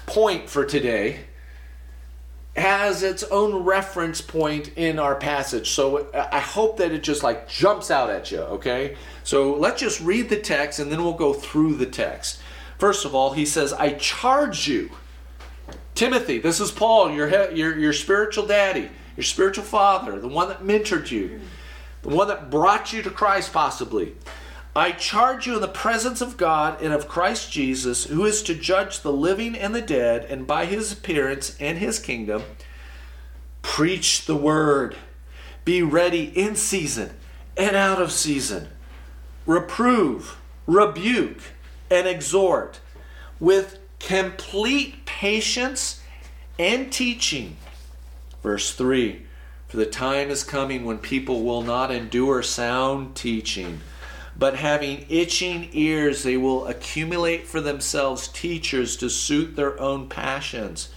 point 0.05 0.49
for 0.49 0.65
today 0.65 1.21
has 2.55 3.03
its 3.03 3.23
own 3.23 3.63
reference 3.63 4.21
point 4.21 4.71
in 4.75 4.99
our 4.99 5.15
passage. 5.15 5.69
So 5.69 6.09
uh, 6.11 6.29
I 6.31 6.39
hope 6.39 6.77
that 6.77 6.91
it 6.91 7.03
just 7.03 7.23
like 7.23 7.47
jumps 7.47 7.91
out 7.91 8.09
at 8.09 8.31
you, 8.31 8.39
okay? 8.39 8.97
So 9.23 9.53
let's 9.53 9.79
just 9.79 10.01
read 10.01 10.29
the 10.29 10.39
text 10.39 10.79
and 10.79 10.91
then 10.91 11.03
we'll 11.03 11.13
go 11.13 11.33
through 11.33 11.75
the 11.75 11.85
text. 11.85 12.39
First 12.77 13.05
of 13.05 13.13
all, 13.13 13.33
he 13.33 13.45
says, 13.45 13.73
I 13.73 13.93
charge 13.93 14.67
you. 14.67 14.89
Timothy, 15.95 16.39
this 16.39 16.59
is 16.59 16.71
Paul, 16.71 17.11
your, 17.11 17.51
your, 17.51 17.77
your 17.77 17.93
spiritual 17.93 18.47
daddy, 18.47 18.89
your 19.17 19.23
spiritual 19.23 19.65
father, 19.65 20.19
the 20.19 20.29
one 20.29 20.47
that 20.47 20.63
mentored 20.63 21.11
you, 21.11 21.41
the 22.03 22.09
one 22.09 22.29
that 22.29 22.49
brought 22.49 22.93
you 22.93 23.01
to 23.01 23.09
Christ, 23.09 23.51
possibly. 23.51 24.15
I 24.79 24.93
charge 24.93 25.45
you 25.45 25.55
in 25.55 25.61
the 25.61 25.67
presence 25.67 26.21
of 26.21 26.37
God 26.37 26.81
and 26.81 26.93
of 26.93 27.09
Christ 27.09 27.51
Jesus, 27.51 28.05
who 28.05 28.23
is 28.23 28.41
to 28.43 28.55
judge 28.55 29.01
the 29.01 29.11
living 29.11 29.57
and 29.57 29.75
the 29.75 29.81
dead, 29.81 30.23
and 30.29 30.47
by 30.47 30.67
his 30.67 30.93
appearance 30.93 31.57
and 31.59 31.77
his 31.77 31.99
kingdom, 31.99 32.43
preach 33.61 34.25
the 34.25 34.37
word. 34.37 34.95
Be 35.65 35.83
ready 35.83 36.31
in 36.33 36.55
season 36.55 37.09
and 37.57 37.75
out 37.75 38.01
of 38.01 38.13
season. 38.13 38.69
Reprove, 39.45 40.37
rebuke, 40.65 41.41
and 41.91 42.07
exhort 42.07 42.79
with 43.37 43.79
complete 43.99 45.05
patience 45.05 46.01
and 46.57 46.89
teaching. 46.89 47.57
Verse 48.41 48.73
3 48.73 49.23
For 49.67 49.75
the 49.75 49.85
time 49.85 50.29
is 50.29 50.45
coming 50.45 50.85
when 50.85 50.99
people 50.99 51.43
will 51.43 51.63
not 51.63 51.91
endure 51.91 52.41
sound 52.41 53.17
teaching 53.17 53.81
but 54.39 54.55
having 54.55 55.05
itching 55.09 55.69
ears, 55.73 56.23
they 56.23 56.37
will 56.37 56.65
accumulate 56.65 57.45
for 57.45 57.59
themselves 57.59 58.29
teachers 58.29 58.95
to 58.95 59.09
suit 59.09 59.57
their 59.57 59.77
own 59.81 60.07
passions, 60.07 60.89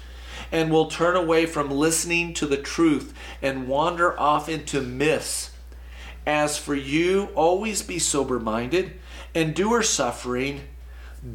and 0.52 0.70
will 0.70 0.86
turn 0.86 1.16
away 1.16 1.44
from 1.44 1.68
listening 1.68 2.32
to 2.34 2.46
the 2.46 2.56
truth 2.56 3.12
and 3.42 3.66
wander 3.66 4.18
off 4.18 4.48
into 4.48 4.80
myths. 4.80 5.50
As 6.24 6.56
for 6.56 6.76
you, 6.76 7.30
always 7.34 7.82
be 7.82 7.98
sober 7.98 8.38
minded, 8.38 8.92
endure 9.34 9.82
suffering, 9.82 10.60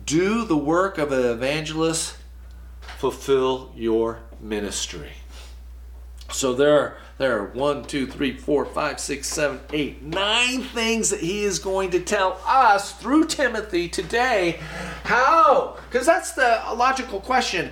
do 0.06 0.46
the 0.46 0.56
work 0.56 0.98
of 0.98 1.12
an 1.12 1.26
evangelist, 1.26 2.16
fulfill 2.80 3.74
your 3.76 4.22
ministry. 4.40 5.12
So 6.32 6.54
there 6.54 6.98
there 7.18 7.40
are 7.40 7.46
one, 7.48 7.84
two, 7.84 8.06
three, 8.06 8.38
four, 8.38 8.66
five, 8.66 9.00
six, 9.00 9.28
seven, 9.28 9.60
eight, 9.74 10.04
nine 10.04 10.62
things 10.62 11.10
that 11.10 11.20
he 11.20 11.44
is 11.44 11.58
going 11.58 11.90
to 11.92 12.00
tell 12.00 12.40
us 12.46 12.94
through 12.94 13.26
Timothy 13.26 13.90
today. 13.90 14.60
How? 15.04 15.78
Because 15.90 16.06
that's 16.06 16.34
the 16.34 16.62
logical 16.76 17.20
question. 17.20 17.72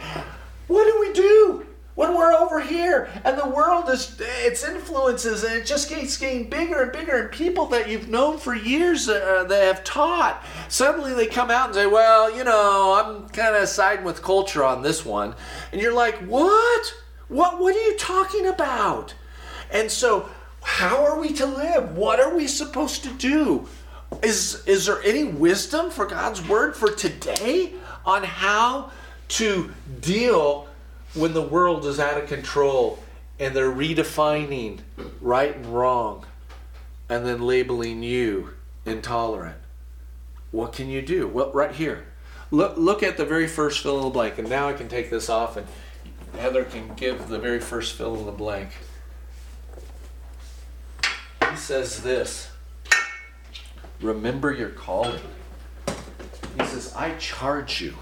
What 0.68 0.86
do 0.86 1.00
we 1.00 1.14
do? 1.14 1.68
when 1.96 2.14
we're 2.14 2.34
over 2.34 2.60
here 2.60 3.10
and 3.24 3.40
the 3.40 3.48
world 3.48 3.90
is 3.90 4.18
its 4.20 4.64
influences 4.68 5.44
and 5.44 5.54
it 5.54 5.66
just 5.66 5.90
keeps 5.90 6.18
getting 6.18 6.50
bigger 6.50 6.82
and 6.82 6.92
bigger 6.92 7.22
and 7.22 7.32
people 7.32 7.66
that 7.68 7.90
you've 7.90 8.10
known 8.10 8.38
for 8.38 8.54
years 8.54 9.08
uh, 9.08 9.46
that 9.48 9.64
have 9.64 9.84
taught 9.84 10.44
suddenly 10.68 11.14
they 11.14 11.26
come 11.26 11.50
out 11.50 11.68
and 11.68 11.76
say 11.76 11.86
well 11.86 12.36
you 12.36 12.44
know 12.44 13.02
i'm 13.02 13.30
kind 13.30 13.56
of 13.56 13.68
siding 13.70 14.04
with 14.04 14.22
culture 14.22 14.64
on 14.64 14.82
this 14.82 15.06
one 15.06 15.34
and 15.72 15.82
you're 15.82 15.94
like 15.94 16.16
what 16.28 16.94
what 17.30 17.60
what 17.60 17.74
are 17.74 17.82
you 17.82 17.98
talking 17.98 18.46
about 18.48 19.14
and 19.72 19.92
so, 19.92 20.30
how 20.62 21.04
are 21.04 21.20
we 21.20 21.34
to 21.34 21.46
live? 21.46 21.96
What 21.96 22.20
are 22.20 22.36
we 22.36 22.48
supposed 22.48 23.04
to 23.04 23.12
do? 23.12 23.68
Is, 24.24 24.64
is 24.66 24.86
there 24.86 25.02
any 25.04 25.24
wisdom 25.24 25.92
for 25.92 26.06
God's 26.06 26.48
word 26.48 26.76
for 26.76 26.90
today 26.90 27.74
on 28.06 28.24
how 28.24 28.92
to 29.28 29.72
deal 30.02 30.68
when 31.14 31.34
the 31.34 31.42
world 31.42 31.86
is 31.86 32.00
out 32.00 32.22
of 32.22 32.28
control 32.28 33.00
and 33.40 33.56
they're 33.56 33.72
redefining 33.72 34.80
right 35.22 35.56
and 35.56 35.66
wrong 35.68 36.26
and 37.10 37.26
then 37.26 37.42
labeling 37.42 38.04
you 38.04 38.52
intolerant? 38.86 39.58
What 40.52 40.74
can 40.74 40.90
you 40.90 41.02
do? 41.02 41.28
Well, 41.28 41.52
right 41.52 41.74
here. 41.74 42.06
Look, 42.52 42.78
look 42.78 43.04
at 43.04 43.18
the 43.18 43.26
very 43.26 43.48
first 43.48 43.82
fill 43.82 43.98
in 43.98 44.04
the 44.06 44.10
blank. 44.10 44.38
And 44.38 44.50
now 44.50 44.70
I 44.70 44.74
can 44.74 44.88
take 44.88 45.10
this 45.10 45.30
off 45.30 45.58
and 45.58 45.68
Heather 46.38 46.64
can 46.64 46.94
give 46.96 47.28
the 47.28 47.40
very 47.40 47.60
first 47.60 47.96
fill 47.96 48.16
in 48.18 48.26
the 48.26 48.32
blank. 48.32 48.70
Says 51.66 52.04
this 52.04 52.52
Remember 54.00 54.54
your 54.54 54.70
calling. 54.70 55.20
He 55.88 56.64
says, 56.64 56.94
I 56.96 57.16
charge 57.16 57.82
you. 57.82 57.96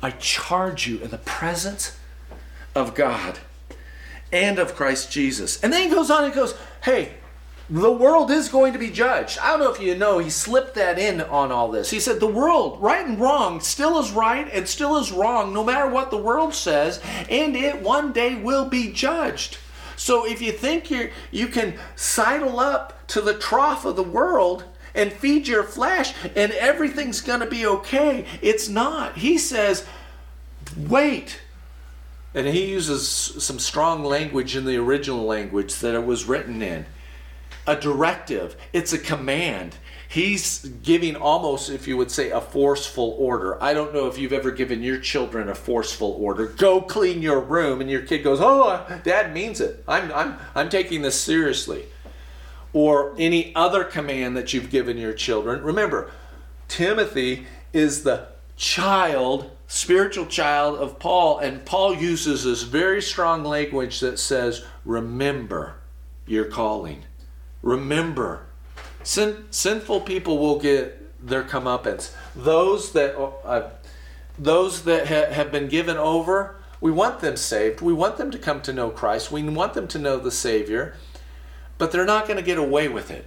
I 0.00 0.12
charge 0.12 0.86
you 0.86 1.00
in 1.00 1.10
the 1.10 1.18
presence 1.18 1.98
of 2.76 2.94
God 2.94 3.40
and 4.30 4.60
of 4.60 4.76
Christ 4.76 5.10
Jesus. 5.10 5.60
And 5.64 5.72
then 5.72 5.82
he 5.82 5.92
goes 5.92 6.12
on 6.12 6.26
and 6.26 6.32
goes, 6.32 6.54
Hey, 6.84 7.14
the 7.68 7.90
world 7.90 8.30
is 8.30 8.48
going 8.48 8.72
to 8.72 8.78
be 8.78 8.92
judged. 8.92 9.40
I 9.40 9.48
don't 9.48 9.58
know 9.58 9.72
if 9.72 9.80
you 9.80 9.96
know, 9.96 10.18
he 10.18 10.30
slipped 10.30 10.76
that 10.76 10.96
in 10.96 11.22
on 11.22 11.50
all 11.50 11.72
this. 11.72 11.90
He 11.90 11.98
said, 11.98 12.20
The 12.20 12.28
world, 12.28 12.80
right 12.80 13.04
and 13.04 13.18
wrong, 13.18 13.58
still 13.58 13.98
is 13.98 14.12
right 14.12 14.48
and 14.52 14.68
still 14.68 14.96
is 14.96 15.10
wrong, 15.10 15.52
no 15.52 15.64
matter 15.64 15.90
what 15.90 16.12
the 16.12 16.18
world 16.18 16.54
says, 16.54 17.00
and 17.28 17.56
it 17.56 17.82
one 17.82 18.12
day 18.12 18.36
will 18.36 18.66
be 18.66 18.92
judged. 18.92 19.58
So 19.96 20.26
if 20.26 20.40
you 20.40 20.52
think 20.52 20.90
you 20.90 21.10
you 21.30 21.48
can 21.48 21.74
sidle 21.96 22.60
up 22.60 23.06
to 23.08 23.20
the 23.20 23.34
trough 23.34 23.84
of 23.84 23.96
the 23.96 24.02
world 24.02 24.64
and 24.94 25.12
feed 25.12 25.48
your 25.48 25.64
flesh 25.64 26.14
and 26.34 26.52
everything's 26.52 27.20
going 27.20 27.40
to 27.40 27.46
be 27.46 27.66
okay, 27.66 28.26
it's 28.40 28.68
not. 28.68 29.16
He 29.18 29.38
says, 29.38 29.86
Wait. 30.76 31.40
And 32.34 32.46
he 32.46 32.66
uses 32.66 33.08
some 33.08 33.58
strong 33.58 34.04
language 34.04 34.56
in 34.56 34.66
the 34.66 34.76
original 34.76 35.24
language 35.24 35.76
that 35.76 35.94
it 35.94 36.04
was 36.04 36.26
written 36.26 36.60
in 36.60 36.84
a 37.66 37.76
directive, 37.76 38.56
it's 38.72 38.92
a 38.92 38.98
command. 38.98 39.76
He's 40.08 40.60
giving 40.60 41.16
almost, 41.16 41.68
if 41.68 41.88
you 41.88 41.96
would 41.96 42.12
say, 42.12 42.30
a 42.30 42.40
forceful 42.40 43.16
order. 43.18 43.62
I 43.62 43.74
don't 43.74 43.92
know 43.92 44.06
if 44.06 44.18
you've 44.18 44.32
ever 44.32 44.52
given 44.52 44.82
your 44.82 44.98
children 44.98 45.48
a 45.48 45.54
forceful 45.54 46.16
order. 46.20 46.46
Go 46.46 46.80
clean 46.80 47.22
your 47.22 47.40
room, 47.40 47.80
and 47.80 47.90
your 47.90 48.02
kid 48.02 48.22
goes, 48.22 48.38
"Oh, 48.40 48.68
uh, 48.68 48.98
Dad 48.98 49.34
means 49.34 49.60
it. 49.60 49.82
I'm, 49.88 50.12
I'm, 50.12 50.38
I'm 50.54 50.68
taking 50.68 51.02
this 51.02 51.20
seriously." 51.20 51.86
Or 52.72 53.14
any 53.18 53.54
other 53.56 53.84
command 53.84 54.36
that 54.36 54.52
you've 54.52 54.70
given 54.70 54.96
your 54.96 55.12
children. 55.12 55.62
Remember, 55.62 56.10
Timothy 56.68 57.46
is 57.72 58.04
the 58.04 58.28
child, 58.56 59.50
spiritual 59.66 60.26
child 60.26 60.78
of 60.78 60.98
Paul, 60.98 61.38
and 61.38 61.64
Paul 61.64 61.94
uses 61.94 62.44
this 62.44 62.62
very 62.62 63.02
strong 63.02 63.42
language 63.42 63.98
that 64.00 64.18
says, 64.18 64.64
"Remember 64.84 65.74
your 66.26 66.44
calling." 66.44 67.04
Remember, 67.66 68.46
sin, 69.02 69.46
sinful 69.50 70.02
people 70.02 70.38
will 70.38 70.60
get 70.60 71.26
their 71.26 71.42
comeuppance. 71.42 72.12
Those 72.36 72.92
that 72.92 73.18
uh, 73.18 73.70
those 74.38 74.82
that 74.82 75.08
ha- 75.08 75.34
have 75.34 75.50
been 75.50 75.66
given 75.66 75.96
over, 75.96 76.60
we 76.80 76.92
want 76.92 77.18
them 77.18 77.36
saved. 77.36 77.80
We 77.80 77.92
want 77.92 78.18
them 78.18 78.30
to 78.30 78.38
come 78.38 78.60
to 78.62 78.72
know 78.72 78.90
Christ. 78.90 79.32
We 79.32 79.42
want 79.42 79.74
them 79.74 79.88
to 79.88 79.98
know 79.98 80.16
the 80.16 80.30
Savior, 80.30 80.94
but 81.76 81.90
they're 81.90 82.06
not 82.06 82.28
going 82.28 82.36
to 82.36 82.42
get 82.44 82.56
away 82.56 82.86
with 82.86 83.10
it. 83.10 83.26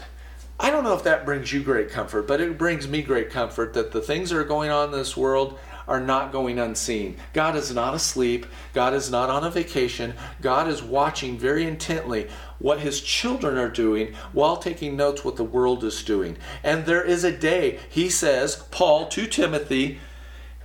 I 0.58 0.72
don't 0.72 0.86
know 0.86 0.94
if 0.94 1.04
that 1.04 1.26
brings 1.26 1.52
you 1.52 1.62
great 1.62 1.90
comfort, 1.90 2.26
but 2.26 2.40
it 2.40 2.58
brings 2.58 2.88
me 2.88 3.02
great 3.02 3.30
comfort 3.30 3.74
that 3.74 3.92
the 3.92 4.02
things 4.02 4.30
that 4.30 4.38
are 4.38 4.46
going 4.46 4.70
on 4.70 4.94
in 4.94 4.98
this 4.98 5.18
world 5.18 5.60
are 5.90 6.00
not 6.00 6.32
going 6.32 6.60
unseen. 6.60 7.18
God 7.34 7.56
is 7.56 7.74
not 7.74 7.94
asleep. 7.94 8.46
God 8.74 8.94
is 8.94 9.10
not 9.10 9.30
on 9.30 9.44
a 9.44 9.50
vacation. 9.50 10.14
God 10.40 10.68
is 10.68 10.84
watching 10.84 11.38
very 11.38 11.66
intently 11.66 12.30
what 12.60 12.80
his 12.80 13.02
children 13.02 13.58
are 13.58 13.70
doing 13.70 14.14
while 14.32 14.56
taking 14.56 14.96
notes 14.96 15.26
what 15.26 15.36
the 15.36 15.44
world 15.44 15.84
is 15.84 16.04
doing. 16.04 16.38
And 16.64 16.86
there 16.86 17.04
is 17.04 17.24
a 17.24 17.36
day, 17.36 17.80
he 17.90 18.10
says, 18.10 18.68
Paul 18.72 19.08
to 19.10 19.26
Timothy, 19.26 20.00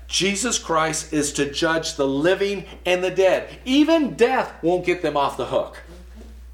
Jesus 0.07 0.59
Christ 0.59 1.13
is 1.13 1.33
to 1.33 1.51
judge 1.51 1.95
the 1.95 2.07
living 2.07 2.67
and 2.85 3.03
the 3.03 3.11
dead. 3.11 3.59
Even 3.65 4.15
death 4.15 4.53
won't 4.63 4.85
get 4.85 5.03
them 5.03 5.17
off 5.17 5.37
the 5.37 5.47
hook. 5.47 5.83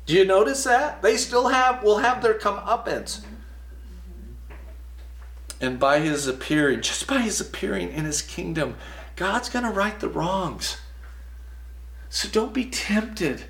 Do 0.06 0.14
you 0.14 0.24
notice 0.24 0.64
that? 0.64 1.02
They 1.02 1.16
still 1.16 1.48
have 1.48 1.82
will 1.82 1.98
have 1.98 2.22
their 2.22 2.38
comeuppance. 2.38 3.20
And 5.60 5.78
by 5.78 6.00
his 6.00 6.26
appearing, 6.26 6.80
just 6.80 7.06
by 7.06 7.20
his 7.20 7.40
appearing 7.40 7.90
in 7.90 8.04
his 8.04 8.22
kingdom, 8.22 8.76
God's 9.16 9.48
going 9.48 9.64
to 9.64 9.70
right 9.70 9.98
the 10.00 10.08
wrongs. 10.08 10.78
So 12.08 12.28
don't 12.28 12.54
be 12.54 12.64
tempted 12.64 13.44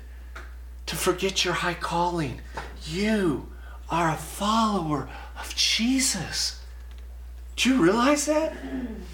to 0.85 0.95
forget 0.95 1.45
your 1.45 1.55
high 1.55 1.73
calling. 1.73 2.41
You 2.85 3.47
are 3.89 4.09
a 4.09 4.17
follower 4.17 5.09
of 5.39 5.55
Jesus. 5.55 6.61
Do 7.55 7.69
you 7.69 7.81
realize 7.81 8.25
that? 8.25 8.53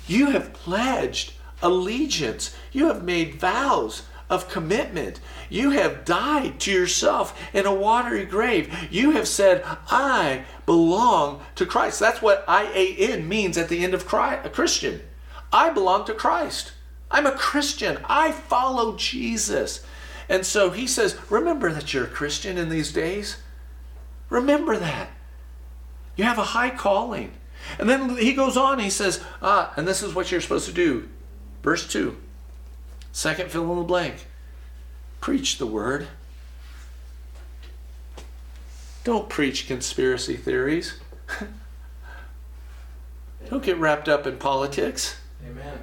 You 0.07 0.31
have 0.31 0.53
pledged 0.53 1.33
allegiance, 1.61 2.55
you 2.71 2.87
have 2.87 3.03
made 3.03 3.35
vows 3.35 4.03
of 4.29 4.49
commitment. 4.49 5.19
You 5.49 5.71
have 5.71 6.05
died 6.05 6.59
to 6.61 6.71
yourself 6.71 7.39
in 7.53 7.65
a 7.65 7.73
watery 7.73 8.25
grave. 8.25 8.73
You 8.91 9.11
have 9.11 9.27
said, 9.27 9.63
I 9.89 10.43
belong 10.65 11.41
to 11.55 11.65
Christ. 11.65 11.99
That's 11.99 12.21
what 12.21 12.45
IAN 12.47 13.27
means 13.27 13.57
at 13.57 13.69
the 13.69 13.83
end 13.83 13.93
of 13.93 14.05
Christ, 14.05 14.45
a 14.45 14.49
Christian. 14.49 15.01
I 15.51 15.69
belong 15.69 16.05
to 16.05 16.13
Christ. 16.13 16.73
I'm 17.09 17.25
a 17.25 17.31
Christian. 17.31 17.99
I 18.05 18.31
follow 18.31 18.97
Jesus. 18.97 19.85
And 20.29 20.45
so 20.45 20.71
he 20.71 20.87
says, 20.87 21.17
Remember 21.29 21.71
that 21.71 21.93
you're 21.93 22.03
a 22.03 22.07
Christian 22.07 22.57
in 22.57 22.69
these 22.69 22.91
days. 22.91 23.37
Remember 24.29 24.77
that. 24.77 25.09
You 26.17 26.25
have 26.25 26.37
a 26.37 26.43
high 26.43 26.71
calling. 26.71 27.31
And 27.79 27.89
then 27.89 28.17
he 28.17 28.33
goes 28.33 28.57
on, 28.57 28.79
he 28.79 28.89
says, 28.89 29.23
Ah, 29.41 29.73
and 29.77 29.87
this 29.87 30.03
is 30.03 30.13
what 30.13 30.31
you're 30.31 30.41
supposed 30.41 30.67
to 30.67 30.73
do. 30.73 31.07
Verse 31.63 31.87
2. 31.87 32.17
Second 33.17 33.49
fill 33.49 33.71
in 33.71 33.79
the 33.79 33.83
blank. 33.83 34.27
Preach 35.21 35.57
the 35.57 35.65
word. 35.65 36.05
Don't 39.03 39.27
preach 39.27 39.65
conspiracy 39.65 40.37
theories. 40.37 40.99
Don't 43.49 43.63
get 43.63 43.79
wrapped 43.79 44.07
up 44.07 44.27
in 44.27 44.37
politics. 44.37 45.17
Amen. 45.43 45.79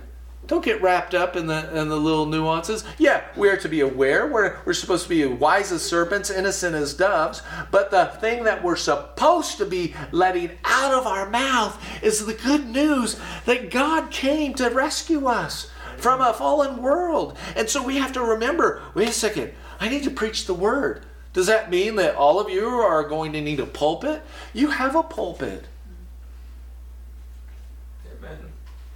Don't 0.47 0.65
get 0.65 0.81
wrapped 0.81 1.13
up 1.13 1.35
in 1.35 1.49
the 1.49 1.77
in 1.77 1.89
the 1.89 1.97
little 1.97 2.27
nuances. 2.27 2.85
Yeah, 2.99 3.25
we 3.37 3.49
are 3.49 3.57
to 3.57 3.69
be 3.69 3.81
aware. 3.81 4.29
We're, 4.29 4.59
we're 4.65 4.73
supposed 4.73 5.03
to 5.03 5.09
be 5.09 5.27
wise 5.27 5.73
as 5.73 5.83
serpents, 5.83 6.31
innocent 6.31 6.77
as 6.77 6.95
doves. 6.95 7.43
But 7.73 7.91
the 7.91 8.13
thing 8.21 8.45
that 8.45 8.63
we're 8.63 8.77
supposed 8.77 9.59
to 9.59 9.67
be 9.67 9.93
letting 10.13 10.53
out 10.65 10.95
of 10.95 11.05
our 11.05 11.29
mouth 11.29 11.85
is 12.01 12.27
the 12.27 12.35
good 12.35 12.69
news 12.69 13.19
that 13.45 13.73
God 13.73 14.13
came 14.13 14.55
to 14.55 14.69
rescue 14.69 15.27
us 15.27 15.69
from 15.99 16.21
a 16.21 16.33
fallen 16.33 16.83
world. 16.83 17.37
And 17.57 17.69
so 17.69 17.83
we 17.83 17.97
have 17.97 18.13
to 18.13 18.23
remember 18.23 18.83
wait 18.95 19.09
a 19.09 19.13
second, 19.13 19.53
I 19.81 19.89
need 19.89 20.05
to 20.05 20.11
preach 20.11 20.47
the 20.47 20.55
word. 20.55 21.05
Does 21.33 21.47
that 21.49 21.69
mean 21.69 21.97
that 21.97 22.15
all 22.15 22.39
of 22.39 22.49
you 22.49 22.69
are 22.69 23.03
going 23.03 23.33
to 23.33 23.41
need 23.41 23.59
a 23.59 23.67
pulpit? 23.67 24.23
You 24.53 24.71
have 24.71 24.95
a 24.95 25.03
pulpit. 25.03 25.67
Amen. 28.19 28.39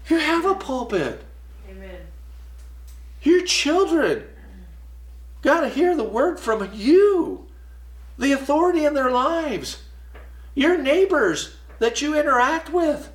You 0.08 0.18
have 0.18 0.46
a 0.46 0.54
pulpit. 0.54 1.24
Amen. 1.68 1.98
Your 3.22 3.44
children 3.44 4.24
got 5.42 5.62
to 5.62 5.68
hear 5.68 5.96
the 5.96 6.04
word 6.04 6.38
from 6.38 6.70
you, 6.72 7.46
the 8.16 8.32
authority 8.32 8.84
in 8.84 8.94
their 8.94 9.10
lives, 9.10 9.82
your 10.54 10.78
neighbors 10.78 11.56
that 11.80 12.00
you 12.00 12.16
interact 12.18 12.72
with. 12.72 13.10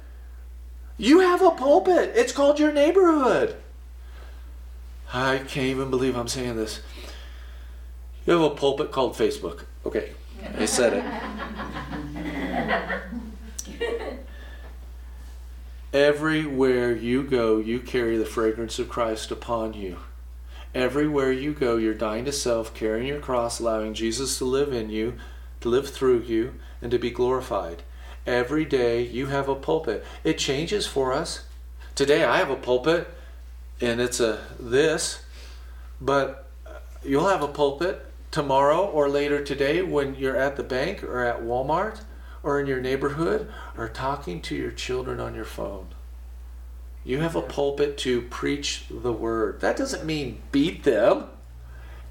You 0.98 1.22
have 1.22 1.42
a 1.42 1.52
pulpit, 1.52 2.12
it's 2.16 2.34
called 2.34 2.60
your 2.60 2.74
neighborhood. 2.74 3.56
I 5.14 5.38
can't 5.38 5.68
even 5.68 5.92
believe 5.92 6.18
I'm 6.18 6.28
saying 6.28 6.56
this. 6.56 6.82
You 8.26 8.34
have 8.34 8.42
a 8.42 8.56
pulpit 8.56 8.92
called 8.92 9.14
Facebook. 9.14 9.66
Okay, 9.86 10.12
I 10.58 10.66
said 10.66 10.94
it. 10.94 11.06
Everywhere 15.94 16.92
you 16.96 17.22
go, 17.22 17.60
you 17.60 17.80
carry 17.80 18.18
the 18.18 18.26
fragrance 18.26 18.80
of 18.80 18.90
Christ 18.90 19.30
upon 19.30 19.74
you. 19.74 20.00
Everywhere 20.74 21.32
you 21.32 21.54
go, 21.54 21.78
you're 21.78 21.94
dying 21.94 22.26
to 22.26 22.32
self, 22.32 22.74
carrying 22.74 23.06
your 23.06 23.20
cross, 23.20 23.60
allowing 23.60 23.94
Jesus 23.94 24.40
to 24.40 24.46
live 24.46 24.74
in 24.74 24.90
you, 24.90 25.14
to 25.62 25.70
live 25.70 25.90
through 25.90 26.22
you, 26.22 26.56
and 26.82 26.90
to 26.90 26.98
be 26.98 27.12
glorified. 27.12 27.84
Every 28.26 28.66
day 28.66 29.04
you 29.04 29.28
have 29.28 29.48
a 29.48 29.54
pulpit. 29.54 30.04
It 30.24 30.40
changes 30.40 30.88
for 30.88 31.14
us. 31.14 31.46
Today 31.94 32.24
I 32.24 32.38
have 32.38 32.50
a 32.50 32.56
pulpit, 32.56 33.08
and 33.84 34.00
it's 34.00 34.22
a 34.22 34.40
this, 34.60 35.22
but 36.00 36.50
you'll 37.04 37.28
have 37.28 37.44
a 37.44 37.48
pulpit 37.50 38.06
tomorrow 38.32 38.86
or 38.86 39.10
later 39.10 39.44
today 39.44 39.82
when 39.82 40.16
you're 40.16 40.38
at 40.38 40.56
the 40.56 40.64
bank 40.64 41.04
or 41.04 41.24
at 41.24 41.42
Walmart 41.42 42.02
or 42.42 42.62
in 42.62 42.66
your 42.66 42.80
neighborhood 42.80 43.52
or 43.78 43.90
talking 43.90 44.42
to 44.42 44.56
your 44.56 44.72
children 44.72 45.20
on 45.20 45.36
your 45.36 45.46
phone. 45.46 45.88
You 47.04 47.20
have 47.20 47.36
a 47.36 47.42
pulpit 47.42 47.98
to 48.00 48.22
preach 48.22 48.86
the 48.90 49.12
word. 49.12 49.60
That 49.60 49.76
doesn't 49.76 50.06
mean 50.06 50.42
beat 50.54 50.84
them. 50.84 51.26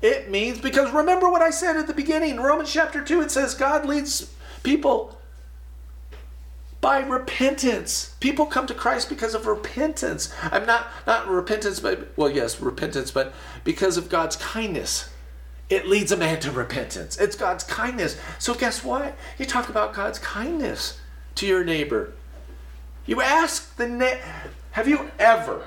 It 0.03 0.31
means 0.31 0.61
because 0.61 0.93
remember 0.93 1.31
what 1.31 1.41
I 1.41 1.51
said 1.51 1.79
at 1.79 1.87
the 1.87 1.95
beginning, 1.95 2.39
Romans 2.39 2.71
chapter 2.71 3.03
2, 3.03 3.23
it 3.23 3.31
says 3.31 3.55
God 3.55 3.87
leads 3.87 4.35
people 4.63 5.19
by 6.83 6.99
repentance. 6.99 8.15
People 8.19 8.45
come 8.45 8.67
to 8.67 8.75
Christ 8.75 9.09
because 9.09 9.35
of 9.35 9.47
repentance. 9.47 10.35
I'm 10.43 10.67
not 10.67 10.89
not 11.07 11.29
repentance, 11.29 11.81
but 11.81 12.13
well, 12.17 12.29
yes, 12.29 12.61
repentance, 12.61 13.11
but 13.11 13.33
because 13.65 13.97
of 13.97 14.11
God's 14.11 14.37
kindness. 14.37 15.09
It 15.71 15.87
leads 15.87 16.13
a 16.13 16.19
man 16.19 16.39
to 16.41 16.51
repentance. 16.51 17.17
It's 17.17 17.37
God's 17.37 17.65
kindness. 17.65 18.19
So 18.39 18.53
guess 18.53 18.85
what? 18.85 19.17
You 19.39 19.47
talk 19.47 19.71
about 19.71 19.95
God's 19.95 20.19
kindness 20.19 21.01
to 21.37 21.47
your 21.47 21.65
neighbor. 21.65 22.13
You 23.07 23.23
ask 23.23 23.75
the 23.77 23.89
na- 23.89 24.21
have 24.73 24.87
you 24.87 25.11
ever 25.19 25.65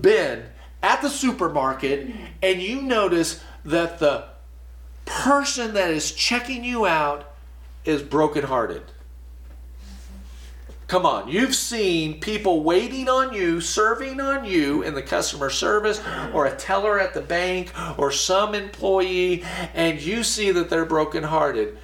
been 0.00 0.44
at 0.82 1.02
the 1.02 1.10
supermarket 1.10 2.08
and 2.42 2.62
you 2.62 2.80
notice 2.80 3.42
that 3.64 3.98
the 3.98 4.28
person 5.04 5.74
that 5.74 5.90
is 5.90 6.12
checking 6.12 6.64
you 6.64 6.86
out 6.86 7.34
is 7.84 8.02
brokenhearted? 8.02 8.82
Come 10.94 11.06
on, 11.06 11.26
you've 11.26 11.56
seen 11.56 12.20
people 12.20 12.62
waiting 12.62 13.08
on 13.08 13.34
you, 13.34 13.60
serving 13.60 14.20
on 14.20 14.44
you 14.44 14.82
in 14.82 14.94
the 14.94 15.02
customer 15.02 15.50
service 15.50 16.00
or 16.32 16.46
a 16.46 16.54
teller 16.54 17.00
at 17.00 17.14
the 17.14 17.20
bank 17.20 17.72
or 17.98 18.12
some 18.12 18.54
employee, 18.54 19.42
and 19.74 20.00
you 20.00 20.22
see 20.22 20.52
that 20.52 20.70
they're 20.70 20.84
brokenhearted. 20.84 21.76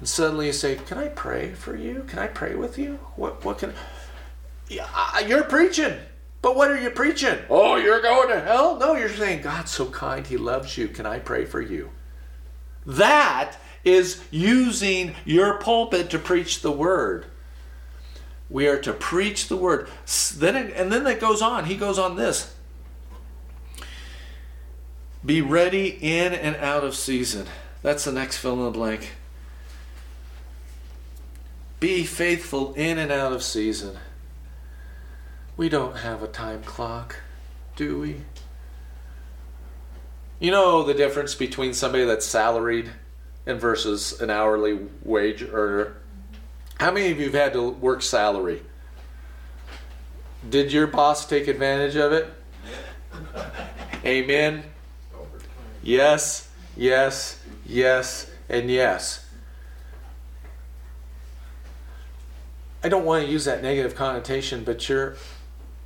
And 0.00 0.06
suddenly 0.06 0.48
you 0.48 0.52
say, 0.52 0.74
Can 0.74 0.98
I 0.98 1.08
pray 1.08 1.54
for 1.54 1.74
you? 1.74 2.04
Can 2.08 2.18
I 2.18 2.26
pray 2.26 2.54
with 2.54 2.76
you? 2.76 2.98
What, 3.14 3.42
what 3.42 3.56
can. 3.56 3.72
You're 4.68 5.44
preaching. 5.44 5.96
But 6.42 6.56
what 6.56 6.70
are 6.70 6.78
you 6.78 6.90
preaching? 6.90 7.38
Oh, 7.48 7.76
you're 7.76 8.02
going 8.02 8.28
to 8.28 8.40
hell? 8.40 8.76
No, 8.76 8.96
you're 8.96 9.08
saying, 9.08 9.40
God's 9.40 9.70
so 9.70 9.86
kind. 9.86 10.26
He 10.26 10.36
loves 10.36 10.76
you. 10.76 10.88
Can 10.88 11.06
I 11.06 11.20
pray 11.20 11.46
for 11.46 11.62
you? 11.62 11.88
That 12.84 13.56
is 13.82 14.22
using 14.30 15.14
your 15.24 15.58
pulpit 15.58 16.10
to 16.10 16.18
preach 16.18 16.60
the 16.60 16.70
word. 16.70 17.24
We 18.48 18.68
are 18.68 18.78
to 18.80 18.92
preach 18.92 19.48
the 19.48 19.56
word. 19.56 19.88
Then 20.36 20.56
it, 20.56 20.72
and 20.76 20.92
then 20.92 21.06
it 21.06 21.20
goes 21.20 21.42
on. 21.42 21.64
He 21.64 21.76
goes 21.76 21.98
on 21.98 22.16
this. 22.16 22.54
Be 25.24 25.42
ready 25.42 25.88
in 25.88 26.32
and 26.32 26.54
out 26.56 26.84
of 26.84 26.94
season. 26.94 27.46
That's 27.82 28.04
the 28.04 28.12
next 28.12 28.38
fill 28.38 28.54
in 28.54 28.64
the 28.64 28.70
blank. 28.70 29.12
Be 31.80 32.04
faithful 32.04 32.72
in 32.74 32.98
and 32.98 33.10
out 33.10 33.32
of 33.32 33.42
season. 33.42 33.98
We 35.56 35.68
don't 35.68 35.96
have 35.98 36.22
a 36.22 36.28
time 36.28 36.62
clock, 36.62 37.16
do 37.74 37.98
we? 37.98 38.20
You 40.38 40.50
know 40.50 40.82
the 40.82 40.94
difference 40.94 41.34
between 41.34 41.74
somebody 41.74 42.04
that's 42.04 42.26
salaried 42.26 42.90
and 43.46 43.60
versus 43.60 44.20
an 44.20 44.30
hourly 44.30 44.78
wage 45.02 45.42
earner? 45.42 45.96
How 46.78 46.90
many 46.92 47.10
of 47.10 47.18
you 47.18 47.26
have 47.26 47.34
had 47.34 47.52
to 47.54 47.70
work 47.70 48.02
salary? 48.02 48.62
Did 50.48 50.72
your 50.72 50.86
boss 50.86 51.26
take 51.26 51.48
advantage 51.48 51.96
of 51.96 52.12
it? 52.12 52.32
Amen. 54.04 54.62
Yes, 55.82 56.50
yes, 56.76 57.42
yes, 57.64 58.30
and 58.48 58.70
yes. 58.70 59.26
I 62.84 62.88
don't 62.88 63.04
want 63.04 63.24
to 63.24 63.30
use 63.32 63.46
that 63.46 63.62
negative 63.62 63.94
connotation, 63.94 64.62
but 64.62 64.88
you're 64.88 65.16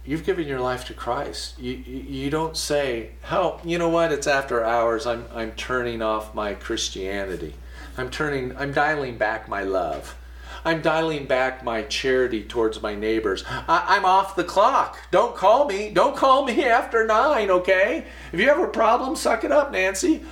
you've 0.05 0.25
given 0.25 0.47
your 0.47 0.61
life 0.61 0.85
to 0.87 0.95
Christ. 0.95 1.59
You, 1.59 1.73
you, 1.73 2.31
don't 2.31 2.57
say, 2.57 3.11
"How 3.23 3.61
you 3.65 3.79
know 3.79 3.89
what? 3.89 4.13
It's 4.13 4.27
after 4.27 4.65
hours. 4.65 5.07
I'm 5.07 5.27
I'm 5.33 5.53
turning 5.53 6.03
off 6.03 6.35
my 6.35 6.55
Christianity. 6.55 7.55
I'm 7.97 8.11
turning. 8.11 8.57
I'm 8.57 8.73
dialing 8.73 9.17
back 9.17 9.49
my 9.49 9.63
love. 9.63 10.17
I'm 10.65 10.83
dialing 10.83 11.27
back 11.27 11.65
my 11.65 11.83
charity 11.83 12.45
towards 12.45 12.83
my 12.83 12.95
neighbors. 12.95 13.45
I, 13.47 13.97
am 13.97 14.05
off 14.05 14.37
the 14.37 14.45
clock. 14.45 14.99
Don't 15.11 15.35
call 15.35 15.67
me. 15.67 15.91
Don't 15.91 16.17
call 16.17 16.45
me 16.45 16.65
after 16.67 17.07
nine. 17.07 17.51
Okay? 17.51 18.05
If 18.33 18.41
you 18.41 18.49
have 18.49 18.61
a 18.61 18.69
problem, 18.69 19.17
suck 19.17 19.45
it 19.45 19.53
up, 19.53 19.73
Nancy. 19.73 20.23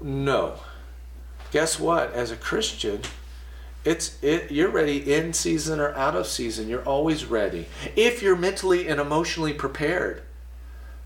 No. 0.00 0.54
Guess 1.50 1.78
what? 1.78 2.12
As 2.14 2.30
a 2.30 2.36
Christian, 2.36 3.02
it's 3.84 4.22
it 4.22 4.50
you're 4.50 4.70
ready 4.70 5.12
in 5.12 5.32
season 5.32 5.80
or 5.80 5.92
out 5.96 6.14
of 6.14 6.26
season 6.26 6.68
you're 6.68 6.84
always 6.84 7.24
ready 7.24 7.66
if 7.96 8.22
you're 8.22 8.36
mentally 8.36 8.86
and 8.86 9.00
emotionally 9.00 9.52
prepared 9.52 10.22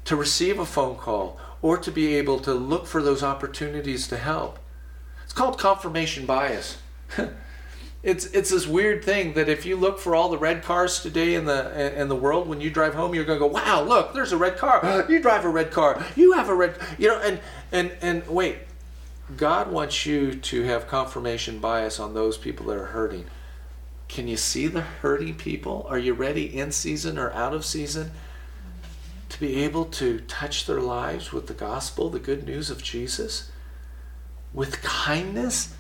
to 0.05 0.15
receive 0.15 0.59
a 0.59 0.67
phone 0.67 0.97
call 0.97 1.39
or 1.63 1.79
to 1.79 1.91
be 1.91 2.15
able 2.15 2.39
to 2.39 2.53
look 2.53 2.87
for 2.87 3.03
those 3.03 3.23
opportunities 3.23 4.07
to 4.07 4.17
help 4.17 4.59
it's 5.25 5.33
called 5.33 5.59
confirmation 5.59 6.27
bias 6.27 6.77
it's 8.03 8.27
it's 8.27 8.51
this 8.51 8.67
weird 8.67 9.05
thing 9.05 9.33
that 9.35 9.49
if 9.49 9.67
you 9.67 9.77
look 9.77 9.99
for 9.99 10.15
all 10.15 10.29
the 10.29 10.39
red 10.39 10.63
cars 10.63 11.01
today 11.01 11.35
in 11.35 11.45
the 11.45 12.01
in 12.01 12.09
the 12.09 12.17
world 12.17 12.49
when 12.49 12.61
you 12.61 12.71
drive 12.71 12.95
home 12.95 13.15
you're 13.15 13.25
going 13.25 13.39
to 13.39 13.49
go 13.49 13.53
wow 13.53 13.83
look 13.83 14.15
there's 14.15 14.33
a 14.33 14.37
red 14.37 14.57
car 14.57 15.07
you 15.09 15.21
drive 15.21 15.45
a 15.45 15.49
red 15.49 15.71
car 15.71 16.05
you 16.15 16.33
have 16.33 16.49
a 16.49 16.55
red 16.55 16.79
you 16.99 17.09
know 17.09 17.19
and 17.21 17.41
and 17.73 17.91
and 18.01 18.27
wait 18.29 18.59
God 19.35 19.73
wants 19.73 20.07
you 20.07 20.35
to 20.35 20.63
have 20.65 20.87
confirmation 20.87 21.59
bias 21.59 21.99
on 21.99 22.15
those 22.15 22.39
people 22.39 22.67
that 22.67 22.77
are 22.77 22.87
hurting. 22.87 23.27
Can 24.09 24.29
you 24.29 24.37
see 24.37 24.69
the 24.69 24.83
hurting 24.83 25.35
people? 25.35 25.85
Are 25.89 25.99
you 25.99 26.15
ready 26.15 26.57
in 26.57 26.71
season 26.71 27.19
or 27.19 27.33
out 27.33 27.53
of 27.53 27.65
season 27.65 28.13
to 29.31 29.41
be 29.41 29.65
able 29.65 29.87
to 29.87 30.21
touch 30.21 30.67
their 30.67 30.81
lives 30.81 31.33
with 31.33 31.49
the 31.49 31.55
gospel, 31.55 32.09
the 32.09 32.21
good 32.21 32.47
news 32.47 32.71
of 32.71 32.85
Jesus? 32.85 33.51
With 34.53 34.81
kindness? 34.83 35.75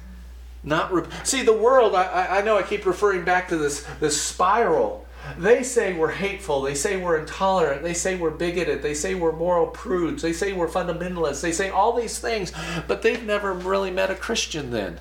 Not 0.66 0.92
re- 0.92 1.04
see 1.24 1.42
the 1.42 1.54
world. 1.54 1.94
I, 1.94 2.38
I 2.38 2.42
know 2.42 2.58
I 2.58 2.62
keep 2.62 2.84
referring 2.84 3.24
back 3.24 3.48
to 3.48 3.56
this 3.56 3.86
this 4.00 4.20
spiral 4.20 5.06
they 5.38 5.62
say 5.62 5.92
we're 5.92 6.12
hateful. 6.12 6.62
They 6.62 6.74
say 6.74 6.96
we're 6.96 7.18
intolerant. 7.18 7.82
They 7.82 7.94
say 7.94 8.16
we're 8.16 8.30
bigoted. 8.30 8.82
They 8.82 8.94
say 8.94 9.14
we're 9.14 9.32
moral 9.32 9.66
prudes. 9.66 10.22
They 10.22 10.32
say 10.32 10.52
we're 10.52 10.68
fundamentalists. 10.68 11.40
They 11.40 11.52
say 11.52 11.68
all 11.68 11.92
these 11.92 12.18
things, 12.18 12.52
but 12.86 13.02
they've 13.02 13.24
never 13.24 13.52
really 13.52 13.90
met 13.90 14.10
a 14.10 14.14
Christian 14.14 14.70
then. 14.70 15.00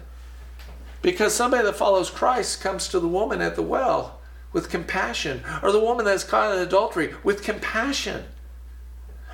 Because 1.02 1.34
somebody 1.34 1.64
that 1.64 1.76
follows 1.76 2.10
Christ 2.10 2.62
comes 2.62 2.88
to 2.88 3.00
the 3.00 3.08
woman 3.08 3.42
at 3.42 3.56
the 3.56 3.62
well 3.62 4.20
with 4.52 4.70
compassion, 4.70 5.44
or 5.62 5.72
the 5.72 5.80
woman 5.80 6.06
that's 6.06 6.24
caught 6.24 6.56
in 6.56 6.62
adultery 6.62 7.14
with 7.24 7.44
compassion. 7.44 8.24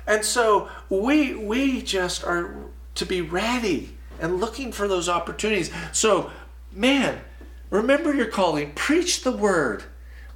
And 0.06 0.24
so 0.24 0.68
we 0.90 1.34
we 1.34 1.80
just 1.80 2.24
are 2.24 2.56
to 2.96 3.06
be 3.06 3.20
ready 3.20 3.96
and 4.22 4.40
looking 4.40 4.72
for 4.72 4.88
those 4.88 5.08
opportunities. 5.08 5.70
So, 5.92 6.30
man, 6.72 7.20
remember 7.68 8.14
your 8.14 8.26
calling. 8.26 8.72
Preach 8.74 9.22
the 9.22 9.32
word. 9.32 9.82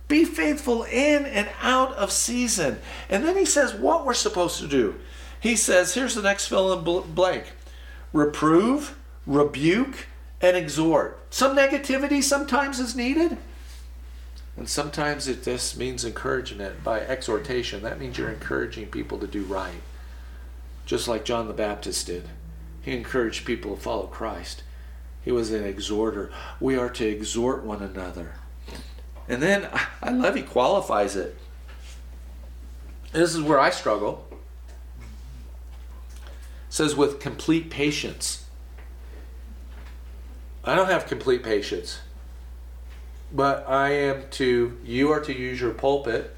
Be 0.09 0.25
faithful 0.25 0.83
in 0.83 1.25
and 1.25 1.49
out 1.62 1.94
of 1.94 2.12
season. 2.12 2.81
And 3.09 3.25
then 3.25 3.37
he 3.37 3.46
says 3.46 3.75
what 3.75 4.05
we're 4.05 4.14
supposed 4.14 4.61
to 4.61 4.68
do. 4.68 4.96
He 5.40 5.57
says, 5.57 5.94
here's 5.94 6.14
the 6.14 6.22
next 6.22 6.49
fill 6.49 6.72
in 6.72 7.14
blank 7.14 7.44
reprove, 8.12 8.99
rebuke, 9.27 10.07
and 10.40 10.57
exhort. 10.57 11.20
Some 11.31 11.57
negativity 11.57 12.22
sometimes 12.22 12.81
is 12.81 12.96
needed. 12.96 13.38
And 14.57 14.68
sometimes 14.68 15.29
it 15.29 15.42
just 15.42 15.77
means 15.77 16.05
encouragement 16.05 16.83
by 16.83 17.01
exhortation. 17.01 17.83
That 17.83 18.01
means 18.01 18.16
you're 18.16 18.31
encouraging 18.31 18.87
people 18.87 19.18
to 19.18 19.27
do 19.27 19.42
right. 19.42 19.83
Just 20.87 21.09
like 21.09 21.25
John 21.25 21.46
the 21.46 21.53
Baptist 21.53 22.07
did. 22.07 22.29
He 22.87 22.96
encouraged 22.96 23.44
people 23.44 23.75
to 23.75 23.83
follow 23.83 24.07
Christ. 24.07 24.62
He 25.25 25.33
was 25.33 25.51
an 25.51 25.64
exhorter. 25.64 26.31
We 26.61 26.79
are 26.79 26.88
to 26.90 27.05
exhort 27.05 27.64
one 27.64 27.83
another. 27.83 28.35
And 29.29 29.42
then 29.42 29.68
I 30.01 30.11
love 30.11 30.37
he 30.37 30.42
qualifies 30.42 31.16
it. 31.16 31.37
This 33.11 33.35
is 33.35 33.42
where 33.42 33.59
I 33.59 33.70
struggle. 33.70 34.25
It 34.31 34.38
says 36.68 36.94
with 36.94 37.18
complete 37.18 37.70
patience. 37.70 38.44
I 40.62 40.77
don't 40.77 40.88
have 40.88 41.09
complete 41.09 41.42
patience. 41.42 41.99
But 43.33 43.68
I 43.68 43.94
am 43.94 44.31
to 44.31 44.79
you 44.85 45.11
are 45.11 45.20
to 45.22 45.37
use 45.37 45.61
your 45.61 45.75
pulpit 45.75 46.37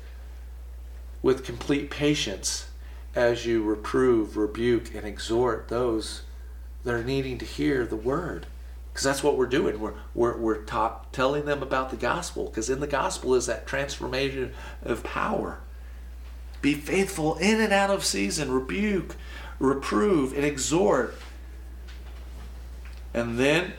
with 1.21 1.45
complete 1.45 1.91
patience 1.91 2.71
as 3.15 3.45
you 3.45 3.63
reprove, 3.63 4.39
rebuke, 4.39 4.95
and 4.95 5.05
exhort 5.05 5.69
those 5.69 6.23
that 6.89 6.95
are 6.95 7.05
needing 7.05 7.37
to 7.37 7.45
hear 7.45 7.85
the 7.85 7.97
word 7.97 8.47
because 8.91 9.05
that's 9.05 9.23
what 9.23 9.37
we're 9.37 9.47
doing. 9.47 9.79
We're 9.79 9.93
we're 10.15 10.39
we're 10.39 10.63
taught, 10.63 11.13
telling 11.13 11.45
them 11.45 11.63
about 11.63 11.91
the 11.91 11.97
gospel 11.97 12.47
because 12.47 12.71
in 12.71 12.81
the 12.81 12.87
gospel 12.87 13.35
is 13.35 13.45
that 13.45 13.67
transformation 13.67 14.55
of 14.83 15.05
power. 15.05 15.61
Be 16.63 16.73
faithful 16.73 17.37
in 17.37 17.61
and 17.61 17.75
out 17.75 17.91
of 17.91 18.07
season, 18.07 18.51
rebuke, 18.51 19.17
reprove, 19.59 20.33
and 20.33 20.45
exhort. 20.45 21.15
And 23.13 23.39
then 23.39 23.75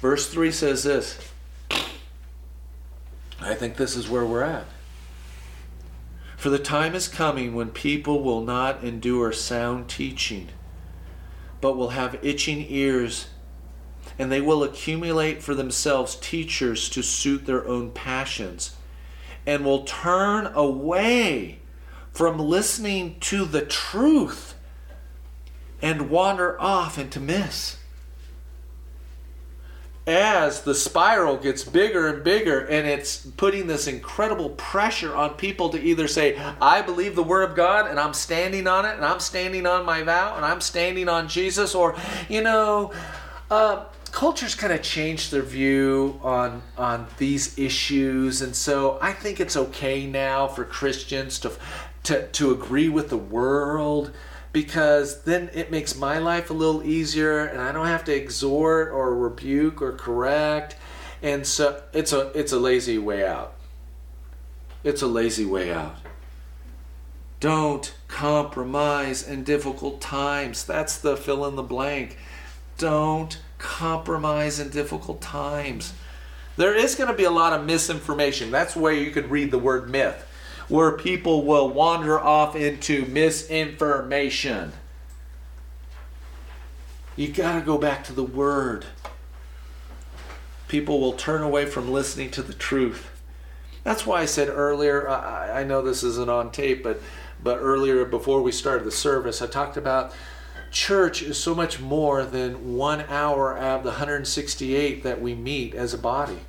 verse 0.00 0.28
3 0.28 0.52
says 0.52 0.84
this. 0.84 1.18
I 3.40 3.54
think 3.54 3.76
this 3.76 3.96
is 3.96 4.08
where 4.08 4.26
we're 4.26 4.42
at. 4.42 4.66
For 6.36 6.50
the 6.50 6.58
time 6.58 6.94
is 6.94 7.08
coming 7.08 7.54
when 7.54 7.70
people 7.70 8.22
will 8.22 8.42
not 8.42 8.84
endure 8.84 9.32
sound 9.32 9.88
teaching 9.88 10.50
but 11.60 11.76
will 11.76 11.90
have 11.90 12.18
itching 12.22 12.66
ears 12.68 13.28
and 14.18 14.32
they 14.32 14.40
will 14.40 14.62
accumulate 14.64 15.42
for 15.42 15.54
themselves 15.54 16.16
teachers 16.16 16.88
to 16.90 17.02
suit 17.02 17.46
their 17.46 17.66
own 17.66 17.90
passions, 17.90 18.74
and 19.46 19.64
will 19.64 19.84
turn 19.84 20.46
away 20.54 21.58
from 22.12 22.38
listening 22.38 23.18
to 23.20 23.44
the 23.44 23.62
truth 23.62 24.54
and 25.80 26.10
wander 26.10 26.60
off 26.60 26.98
into 26.98 27.20
myths 27.20 27.77
as 30.08 30.62
the 30.62 30.74
spiral 30.74 31.36
gets 31.36 31.62
bigger 31.62 32.08
and 32.08 32.24
bigger 32.24 32.60
and 32.60 32.88
it's 32.88 33.18
putting 33.36 33.66
this 33.66 33.86
incredible 33.86 34.48
pressure 34.50 35.14
on 35.14 35.30
people 35.34 35.68
to 35.68 35.78
either 35.80 36.08
say 36.08 36.34
i 36.62 36.80
believe 36.80 37.14
the 37.14 37.22
word 37.22 37.50
of 37.50 37.54
god 37.54 37.88
and 37.90 38.00
i'm 38.00 38.14
standing 38.14 38.66
on 38.66 38.86
it 38.86 38.94
and 38.94 39.04
i'm 39.04 39.20
standing 39.20 39.66
on 39.66 39.84
my 39.84 40.02
vow 40.02 40.34
and 40.34 40.44
i'm 40.46 40.62
standing 40.62 41.08
on 41.08 41.28
jesus 41.28 41.74
or 41.74 41.94
you 42.28 42.42
know 42.42 42.90
uh, 43.50 43.84
culture's 44.10 44.54
kind 44.54 44.72
of 44.72 44.82
changed 44.82 45.30
their 45.30 45.42
view 45.42 46.18
on 46.22 46.62
on 46.76 47.06
these 47.18 47.58
issues. 47.58 48.42
And 48.42 48.54
so 48.54 48.98
i 49.02 49.12
think 49.12 49.40
it's 49.40 49.56
okay 49.56 50.06
now 50.06 50.48
for 50.48 50.64
christians 50.64 51.38
to 51.40 51.52
to, 52.04 52.26
to 52.28 52.52
agree 52.52 52.88
with 52.88 53.10
the 53.10 53.18
world 53.18 54.12
because 54.62 55.22
then 55.22 55.48
it 55.54 55.70
makes 55.70 55.94
my 55.94 56.18
life 56.18 56.50
a 56.50 56.52
little 56.52 56.82
easier 56.82 57.44
and 57.44 57.60
I 57.60 57.70
don't 57.70 57.86
have 57.86 58.02
to 58.06 58.12
exhort 58.12 58.88
or 58.88 59.14
rebuke 59.14 59.80
or 59.80 59.92
correct. 59.92 60.74
And 61.22 61.46
so 61.46 61.80
it's 61.92 62.12
a 62.12 62.32
it's 62.36 62.50
a 62.50 62.58
lazy 62.58 62.98
way 62.98 63.24
out. 63.24 63.54
It's 64.82 65.00
a 65.00 65.06
lazy 65.06 65.44
way 65.44 65.72
out. 65.72 65.94
Don't 67.38 67.94
compromise 68.08 69.22
in 69.28 69.44
difficult 69.44 70.00
times. 70.00 70.64
That's 70.64 70.98
the 70.98 71.16
fill 71.16 71.46
in 71.46 71.54
the 71.54 71.62
blank. 71.62 72.18
Don't 72.78 73.40
compromise 73.58 74.58
in 74.58 74.70
difficult 74.70 75.20
times. 75.20 75.92
There 76.56 76.74
is 76.74 76.96
going 76.96 77.10
to 77.10 77.16
be 77.16 77.22
a 77.22 77.30
lot 77.30 77.52
of 77.52 77.64
misinformation. 77.64 78.50
That's 78.50 78.74
where 78.74 78.92
you 78.92 79.12
could 79.12 79.30
read 79.30 79.52
the 79.52 79.58
word 79.60 79.88
myth 79.88 80.27
where 80.68 80.92
people 80.92 81.44
will 81.44 81.68
wander 81.68 82.18
off 82.18 82.54
into 82.54 83.04
misinformation. 83.06 84.72
You 87.16 87.28
got 87.28 87.58
to 87.58 87.64
go 87.64 87.78
back 87.78 88.04
to 88.04 88.12
the 88.12 88.22
Word. 88.22 88.86
People 90.68 91.00
will 91.00 91.14
turn 91.14 91.42
away 91.42 91.64
from 91.66 91.90
listening 91.90 92.30
to 92.32 92.42
the 92.42 92.52
truth. 92.52 93.10
That's 93.82 94.06
why 94.06 94.20
I 94.20 94.26
said 94.26 94.48
earlier, 94.48 95.08
I, 95.08 95.60
I 95.60 95.64
know 95.64 95.80
this 95.80 96.02
isn't 96.02 96.28
on 96.28 96.52
tape, 96.52 96.82
but, 96.82 97.00
but 97.42 97.58
earlier 97.58 98.04
before 98.04 98.42
we 98.42 98.52
started 98.52 98.84
the 98.84 98.90
service, 98.90 99.40
I 99.40 99.46
talked 99.46 99.78
about 99.78 100.12
church 100.70 101.22
is 101.22 101.38
so 101.38 101.54
much 101.54 101.80
more 101.80 102.24
than 102.24 102.76
one 102.76 103.00
hour 103.08 103.56
out 103.56 103.78
of 103.78 103.84
the 103.84 103.90
168 103.90 105.02
that 105.02 105.22
we 105.22 105.34
meet 105.34 105.74
as 105.74 105.94
a 105.94 105.98
body 105.98 106.40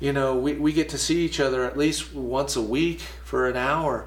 you 0.00 0.12
know, 0.12 0.36
we, 0.36 0.54
we 0.54 0.72
get 0.72 0.88
to 0.88 0.98
see 0.98 1.24
each 1.24 1.38
other 1.38 1.64
at 1.64 1.76
least 1.76 2.14
once 2.14 2.56
a 2.56 2.62
week 2.62 3.00
for 3.24 3.46
an 3.46 3.56
hour. 3.56 4.06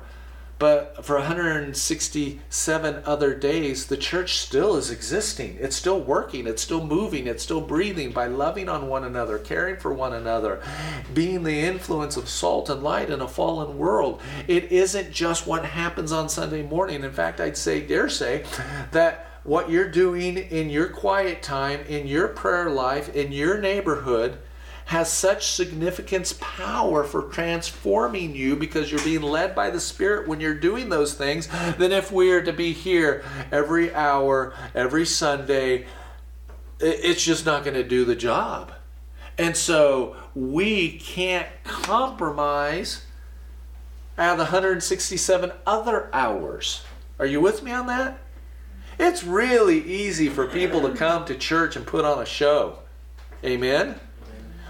But 0.59 1.03
for 1.03 1.17
167 1.17 3.03
other 3.05 3.35
days, 3.35 3.87
the 3.87 3.97
church 3.97 4.37
still 4.37 4.77
is 4.77 4.89
existing. 4.91 5.57
It's 5.59 5.75
still 5.75 5.99
working. 5.99 6.47
It's 6.47 6.61
still 6.61 6.85
moving. 6.85 7.27
It's 7.27 7.43
still 7.43 7.59
breathing 7.59 8.13
by 8.13 8.27
loving 8.27 8.69
on 8.69 8.87
one 8.87 9.03
another, 9.03 9.39
caring 9.39 9.75
for 9.75 9.93
one 9.93 10.13
another, 10.13 10.61
being 11.13 11.43
the 11.43 11.59
influence 11.59 12.15
of 12.15 12.29
salt 12.29 12.69
and 12.69 12.81
light 12.81 13.09
in 13.09 13.19
a 13.19 13.27
fallen 13.27 13.77
world. 13.77 14.21
It 14.47 14.71
isn't 14.71 15.11
just 15.11 15.45
what 15.45 15.65
happens 15.65 16.13
on 16.13 16.29
Sunday 16.29 16.63
morning. 16.63 17.03
In 17.03 17.11
fact, 17.11 17.41
I'd 17.41 17.57
say, 17.57 17.81
dare 17.85 18.07
say, 18.07 18.45
that 18.91 19.27
what 19.43 19.69
you're 19.69 19.91
doing 19.91 20.37
in 20.37 20.69
your 20.69 20.87
quiet 20.87 21.43
time, 21.43 21.81
in 21.89 22.07
your 22.07 22.29
prayer 22.29 22.69
life, 22.69 23.13
in 23.13 23.33
your 23.33 23.59
neighborhood, 23.59 24.37
has 24.85 25.11
such 25.11 25.47
significance 25.47 26.33
power 26.39 27.03
for 27.03 27.23
transforming 27.23 28.35
you 28.35 28.55
because 28.55 28.91
you're 28.91 29.03
being 29.03 29.21
led 29.21 29.55
by 29.55 29.69
the 29.69 29.79
Spirit 29.79 30.27
when 30.27 30.39
you're 30.39 30.53
doing 30.53 30.89
those 30.89 31.13
things 31.13 31.47
than 31.77 31.91
if 31.91 32.11
we 32.11 32.31
are 32.31 32.41
to 32.41 32.53
be 32.53 32.73
here 32.73 33.23
every 33.51 33.93
hour, 33.93 34.53
every 34.75 35.05
Sunday. 35.05 35.85
It's 36.79 37.23
just 37.23 37.45
not 37.45 37.63
going 37.63 37.75
to 37.75 37.83
do 37.83 38.05
the 38.05 38.15
job. 38.15 38.73
And 39.37 39.55
so 39.55 40.15
we 40.35 40.97
can't 40.99 41.47
compromise 41.63 43.05
out 44.17 44.33
of 44.33 44.37
the 44.37 44.43
167 44.43 45.51
other 45.65 46.09
hours. 46.13 46.83
Are 47.19 47.25
you 47.25 47.41
with 47.41 47.63
me 47.63 47.71
on 47.71 47.87
that? 47.87 48.19
It's 48.99 49.23
really 49.23 49.79
easy 49.81 50.29
for 50.29 50.45
people 50.47 50.81
to 50.81 50.95
come 50.95 51.25
to 51.25 51.35
church 51.35 51.75
and 51.75 51.85
put 51.85 52.05
on 52.05 52.21
a 52.21 52.25
show. 52.25 52.79
Amen? 53.43 53.99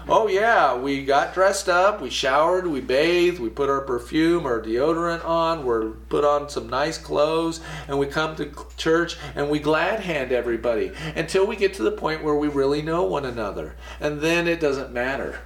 Oh, 0.06 0.28
yeah, 0.28 0.76
we 0.76 1.02
got 1.02 1.32
dressed 1.32 1.66
up, 1.66 2.02
we 2.02 2.10
showered, 2.10 2.66
we 2.66 2.82
bathed, 2.82 3.40
we 3.40 3.48
put 3.48 3.70
our 3.70 3.80
perfume 3.80 4.46
or 4.46 4.62
deodorant 4.62 5.24
on, 5.24 5.64
we 5.64 5.94
put 6.10 6.24
on 6.24 6.50
some 6.50 6.68
nice 6.68 6.98
clothes, 6.98 7.60
and 7.88 7.98
we 7.98 8.06
come 8.06 8.36
to 8.36 8.52
church 8.76 9.16
and 9.34 9.48
we 9.48 9.58
glad 9.58 10.00
hand 10.00 10.30
everybody 10.30 10.92
until 11.16 11.46
we 11.46 11.56
get 11.56 11.72
to 11.74 11.82
the 11.82 11.90
point 11.90 12.22
where 12.22 12.34
we 12.34 12.48
really 12.48 12.82
know 12.82 13.04
one 13.04 13.24
another. 13.24 13.76
And 13.98 14.20
then 14.20 14.46
it 14.46 14.60
doesn't 14.60 14.92
matter. 14.92 15.40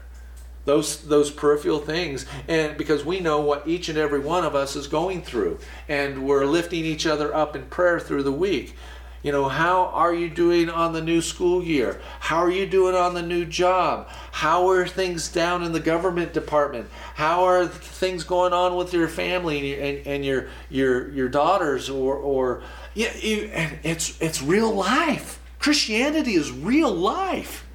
Those, 0.65 1.03
those 1.05 1.31
peripheral 1.31 1.79
things 1.79 2.27
and 2.47 2.77
because 2.77 3.03
we 3.03 3.21
know 3.21 3.41
what 3.41 3.67
each 3.67 3.89
and 3.89 3.97
every 3.97 4.21
one 4.21 4.45
of 4.45 4.55
us 4.55 4.77
is 4.77 4.87
going 4.87 5.23
through 5.23 5.61
and 5.89 6.27
we're 6.27 6.45
lifting 6.45 6.85
each 6.85 7.07
other 7.07 7.35
up 7.35 7.57
in 7.57 7.65
prayer 7.67 7.99
through 7.99 8.25
the 8.25 8.33
week 8.33 8.77
you 9.23 9.33
know, 9.33 9.49
how 9.49 9.87
are 9.87 10.15
you 10.15 10.31
doing 10.31 10.71
on 10.71 10.93
the 10.93 11.01
new 11.01 11.21
school 11.21 11.63
year? 11.63 12.01
How 12.21 12.39
are 12.39 12.51
you 12.51 12.67
doing 12.67 12.95
on 12.95 13.15
the 13.15 13.23
new 13.23 13.45
job? 13.45 14.09
How 14.31 14.69
are 14.69 14.87
things 14.87 15.29
down 15.29 15.65
in 15.65 15.73
the 15.73 15.81
government 15.81 16.33
department? 16.33 16.89
How 17.15 17.45
are 17.45 17.67
things 17.67 18.23
going 18.23 18.53
on 18.53 18.77
with 18.77 18.93
your 18.93 19.09
family 19.09 19.75
and, 19.75 19.83
and, 19.83 20.07
and 20.07 20.25
your 20.25 20.49
your 20.71 21.11
your 21.11 21.29
daughters 21.29 21.91
or 21.91 22.15
or 22.15 22.63
yeah, 22.95 23.15
you, 23.17 23.51
and 23.53 23.79
it's 23.83 24.21
it's 24.21 24.41
real 24.41 24.73
life. 24.73 25.41
Christianity 25.59 26.35
is 26.35 26.53
real 26.53 26.93
life. 26.93 27.67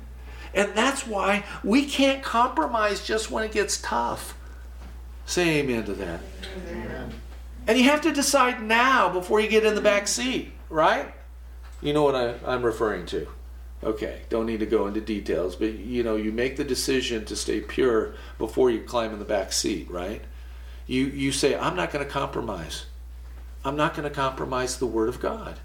And 0.54 0.74
that's 0.76 1.06
why 1.08 1.44
we 1.64 1.86
can't 1.86 2.24
compromise 2.24 3.06
just 3.06 3.32
when 3.32 3.44
it 3.44 3.52
gets 3.52 3.82
tough. 3.82 4.38
Say 5.26 5.60
amen 5.60 5.84
to 5.86 5.94
that. 5.94 6.22
Amen. 6.70 7.12
And 7.66 7.78
you 7.78 7.86
have 7.86 8.02
to 8.02 8.12
decide 8.12 8.62
now 8.62 9.10
before 9.10 9.40
you 9.40 9.48
get 9.48 9.66
in 9.66 9.74
the 9.74 9.82
back 9.82 10.08
seat, 10.08 10.52
right? 10.70 11.14
You 11.84 11.92
know 11.92 12.04
what 12.04 12.16
I, 12.16 12.36
I'm 12.46 12.64
referring 12.64 13.06
to. 13.08 13.28
Okay, 13.84 14.22
don't 14.30 14.46
need 14.46 14.62
to 14.62 14.66
go 14.66 14.88
into 14.88 15.02
details, 15.02 15.58
but 15.58 15.74
you 15.74 16.02
know, 16.02 16.16
you 16.16 16.32
make 16.32 16.56
the 16.56 16.64
decision 16.64 17.26
to 17.26 17.36
stay 17.36 17.60
pure 17.60 18.16
before 18.38 18.72
you 18.72 18.82
climb 18.82 19.12
in 19.12 19.20
the 19.20 19.26
back 19.26 19.52
seat, 19.52 19.92
right? 19.92 20.24
You 20.88 21.08
you 21.08 21.34
say, 21.34 21.58
I'm 21.58 21.76
not 21.76 21.92
going 21.92 22.06
to 22.06 22.10
compromise. 22.10 22.86
I'm 23.66 23.76
not 23.76 23.96
going 23.96 24.08
to 24.08 24.16
compromise 24.16 24.78
the 24.78 24.86
word 24.86 25.10
of 25.10 25.20
God. 25.20 25.60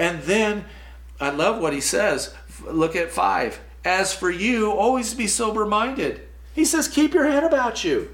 And 0.00 0.22
then 0.22 0.64
I 1.20 1.30
love 1.30 1.62
what 1.62 1.72
he 1.72 1.80
says. 1.80 2.34
Look 2.64 2.96
at 2.96 3.12
5. 3.12 3.60
As 3.84 4.12
for 4.12 4.30
you, 4.30 4.72
always 4.72 5.14
be 5.14 5.26
sober 5.26 5.64
minded. 5.64 6.22
He 6.54 6.64
says, 6.64 6.88
keep 6.88 7.14
your 7.14 7.26
head 7.26 7.44
about 7.44 7.84
you. 7.84 8.10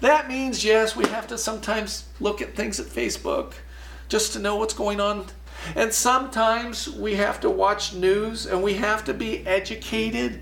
That 0.00 0.28
means, 0.28 0.64
yes, 0.64 0.94
we 0.96 1.06
have 1.06 1.26
to 1.28 1.38
sometimes 1.38 2.08
look 2.20 2.40
at 2.42 2.54
things 2.54 2.80
at 2.80 2.86
Facebook 2.86 3.54
just 4.08 4.32
to 4.32 4.38
know 4.38 4.56
what's 4.56 4.74
going 4.74 5.00
on 5.00 5.26
and 5.74 5.92
sometimes 5.92 6.88
we 6.88 7.14
have 7.14 7.40
to 7.40 7.50
watch 7.50 7.94
news 7.94 8.46
and 8.46 8.62
we 8.62 8.74
have 8.74 9.04
to 9.04 9.14
be 9.14 9.46
educated. 9.46 10.40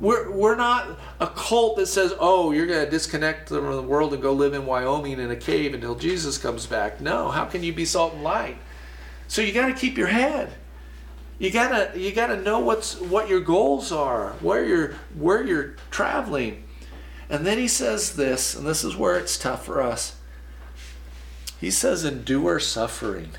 We're, 0.00 0.30
we're 0.30 0.56
not 0.56 0.98
a 1.20 1.26
cult 1.26 1.76
that 1.76 1.86
says, 1.86 2.14
oh, 2.18 2.52
you're 2.52 2.66
going 2.66 2.84
to 2.84 2.90
disconnect 2.90 3.48
from 3.48 3.70
the 3.70 3.82
world 3.82 4.14
and 4.14 4.22
go 4.22 4.32
live 4.32 4.54
in 4.54 4.64
Wyoming 4.64 5.20
in 5.20 5.30
a 5.30 5.36
cave 5.36 5.74
until 5.74 5.94
Jesus 5.94 6.38
comes 6.38 6.66
back. 6.66 7.00
No, 7.00 7.28
how 7.28 7.44
can 7.44 7.62
you 7.62 7.72
be 7.72 7.84
salt 7.84 8.14
and 8.14 8.22
light? 8.22 8.56
So 9.28 9.42
you 9.42 9.52
got 9.52 9.68
to 9.68 9.74
keep 9.74 9.98
your 9.98 10.06
head. 10.06 10.52
You 11.40 11.50
gotta 11.50 11.98
you 11.98 12.12
gotta 12.12 12.36
know 12.36 12.58
what's 12.58 13.00
what 13.00 13.30
your 13.30 13.40
goals 13.40 13.90
are, 13.90 14.32
where 14.40 14.62
you're 14.62 14.92
where 15.14 15.42
you're 15.42 15.76
traveling. 15.90 16.64
And 17.30 17.46
then 17.46 17.56
he 17.56 17.66
says 17.66 18.14
this, 18.16 18.54
and 18.54 18.66
this 18.66 18.84
is 18.84 18.94
where 18.94 19.16
it's 19.16 19.38
tough 19.38 19.64
for 19.64 19.80
us. 19.80 20.16
He 21.58 21.70
says, 21.70 22.04
endure 22.04 22.60
suffering. 22.60 23.30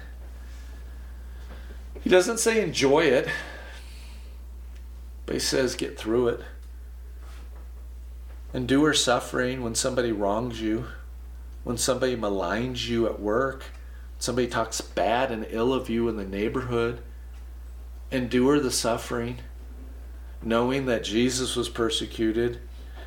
He 2.02 2.10
doesn't 2.10 2.40
say 2.40 2.62
enjoy 2.62 3.02
it, 3.06 3.28
but 5.26 5.36
he 5.36 5.40
says 5.40 5.76
get 5.76 5.98
through 5.98 6.30
it. 6.30 6.42
Endure 8.54 8.94
suffering 8.94 9.64
when 9.64 9.76
somebody 9.76 10.12
wrongs 10.12 10.60
you, 10.60 10.88
when 11.64 11.78
somebody 11.78 12.16
maligns 12.16 12.88
you 12.88 13.06
at 13.06 13.20
work, 13.20 13.66
somebody 14.18 14.48
talks 14.48 14.82
bad 14.82 15.32
and 15.32 15.46
ill 15.52 15.74
of 15.74 15.90
you 15.90 16.10
in 16.10 16.18
the 16.18 16.26
neighborhood. 16.26 17.02
Endure 18.12 18.60
the 18.60 18.72
suffering, 18.72 19.38
knowing 20.42 20.88
that 20.88 21.04
Jesus 21.04 21.56
was 21.56 21.70
persecuted. 21.70 22.60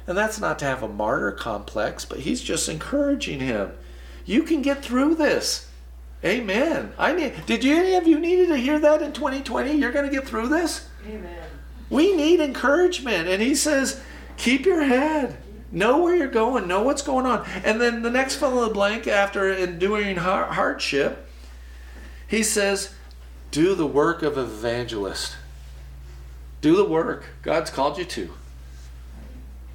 And 0.06 0.16
that's 0.16 0.40
not 0.40 0.58
to 0.60 0.64
have 0.66 0.82
a 0.82 0.88
martyr 0.88 1.32
complex, 1.32 2.04
but 2.04 2.20
he's 2.20 2.42
just 2.42 2.68
encouraging 2.68 3.40
him. 3.40 3.72
You 4.24 4.44
can 4.44 4.62
get 4.62 4.82
through 4.82 5.16
this. 5.16 5.68
Amen. 6.24 6.92
I 6.98 7.12
need. 7.12 7.46
Did 7.46 7.62
you 7.62 7.76
any 7.76 7.94
of 7.94 8.06
you 8.06 8.18
needed 8.18 8.48
to 8.48 8.56
hear 8.56 8.78
that 8.78 9.02
in 9.02 9.12
2020? 9.12 9.72
You're 9.72 9.92
going 9.92 10.06
to 10.06 10.10
get 10.10 10.26
through 10.26 10.48
this. 10.48 10.88
Amen. 11.06 11.44
We 11.90 12.16
need 12.16 12.40
encouragement. 12.40 13.28
And 13.28 13.42
he 13.42 13.54
says, 13.54 14.00
keep 14.36 14.64
your 14.64 14.82
head. 14.82 15.36
Know 15.70 15.98
where 15.98 16.16
you're 16.16 16.28
going. 16.28 16.66
Know 16.66 16.82
what's 16.82 17.02
going 17.02 17.26
on. 17.26 17.46
And 17.64 17.80
then 17.80 18.02
the 18.02 18.10
next 18.10 18.36
fill 18.36 18.62
in 18.62 18.68
the 18.68 18.74
blank 18.74 19.06
after 19.06 19.52
enduring 19.52 20.16
hardship, 20.16 21.28
he 22.26 22.42
says, 22.42 22.94
do 23.50 23.74
the 23.74 23.86
work 23.86 24.22
of 24.22 24.38
evangelist. 24.38 25.36
Do 26.60 26.76
the 26.76 26.84
work 26.84 27.24
God's 27.42 27.70
called 27.70 27.98
you 27.98 28.04
to. 28.06 28.30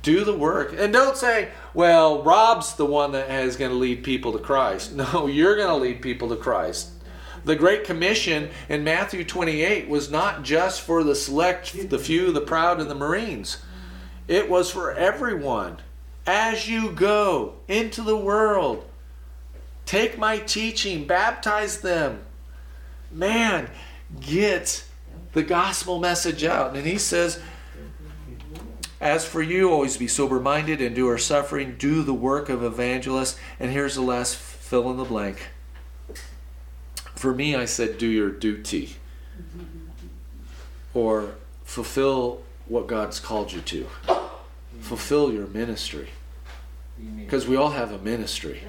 Do 0.02 0.24
the 0.24 0.36
work. 0.36 0.74
And 0.76 0.92
don't 0.92 1.16
say, 1.16 1.50
well, 1.74 2.24
Rob's 2.24 2.76
the 2.76 2.86
one 2.86 3.12
that 3.12 3.30
is 3.30 3.56
going 3.56 3.72
to 3.72 3.78
lead 3.78 4.04
people 4.04 4.34
to 4.34 4.40
Christ. 4.40 4.94
No, 5.00 5.28
you're 5.28 5.56
going 5.56 5.70
to 5.70 5.76
lead 5.76 6.02
people 6.02 6.30
to 6.30 6.36
Christ. 6.36 6.92
The 7.46 7.56
Great 7.56 7.86
Commission 7.86 8.50
in 8.68 8.84
Matthew 8.84 9.24
28 9.24 9.88
was 9.88 10.12
not 10.12 10.44
just 10.44 10.82
for 10.82 11.04
the 11.04 11.16
select, 11.16 11.90
the 11.90 12.00
few, 12.00 12.32
the 12.32 12.42
proud, 12.42 12.82
and 12.82 12.90
the 12.90 12.96
Marines. 12.96 13.60
It 14.28 14.50
was 14.50 14.70
for 14.70 14.92
everyone. 14.92 15.78
As 16.28 16.68
you 16.68 16.92
go 16.92 17.56
into 17.68 18.02
the 18.02 18.18
world, 18.18 18.86
take 19.86 20.18
my 20.18 20.38
teaching, 20.38 21.08
baptize 21.08 21.82
them. 21.82 22.22
Man, 23.12 23.70
get 24.20 24.84
the 25.34 25.44
gospel 25.44 26.00
message 26.00 26.44
out. 26.44 26.76
And 26.76 26.86
he 26.86 26.98
says, 26.98 27.42
as 29.02 29.26
for 29.26 29.42
you, 29.42 29.72
always 29.72 29.96
be 29.96 30.08
sober 30.08 30.40
minded, 30.40 30.80
and 30.80 30.90
endure 30.90 31.18
suffering, 31.18 31.76
do 31.78 32.04
the 32.04 32.14
work 32.14 32.50
of 32.50 32.64
evangelist. 32.64 33.38
And 33.60 33.72
here's 33.72 33.96
the 33.96 34.02
last 34.02 34.36
fill 34.36 34.90
in 34.92 34.98
the 34.98 35.06
blank. 35.06 35.50
For 37.16 37.34
me, 37.34 37.56
I 37.56 37.66
said, 37.66 37.98
do 37.98 38.08
your 38.08 38.30
duty. 38.30 38.96
Or 40.94 41.36
fulfill 41.64 42.42
what 42.68 42.88
God's 42.88 43.20
called 43.20 43.52
you 43.52 43.62
to. 43.62 43.88
Fulfill 44.82 45.32
your 45.32 45.48
ministry. 45.48 46.10
Because 47.18 47.48
we 47.48 47.56
all 47.56 47.72
have 47.72 47.92
a 47.92 47.98
ministry. 47.98 48.64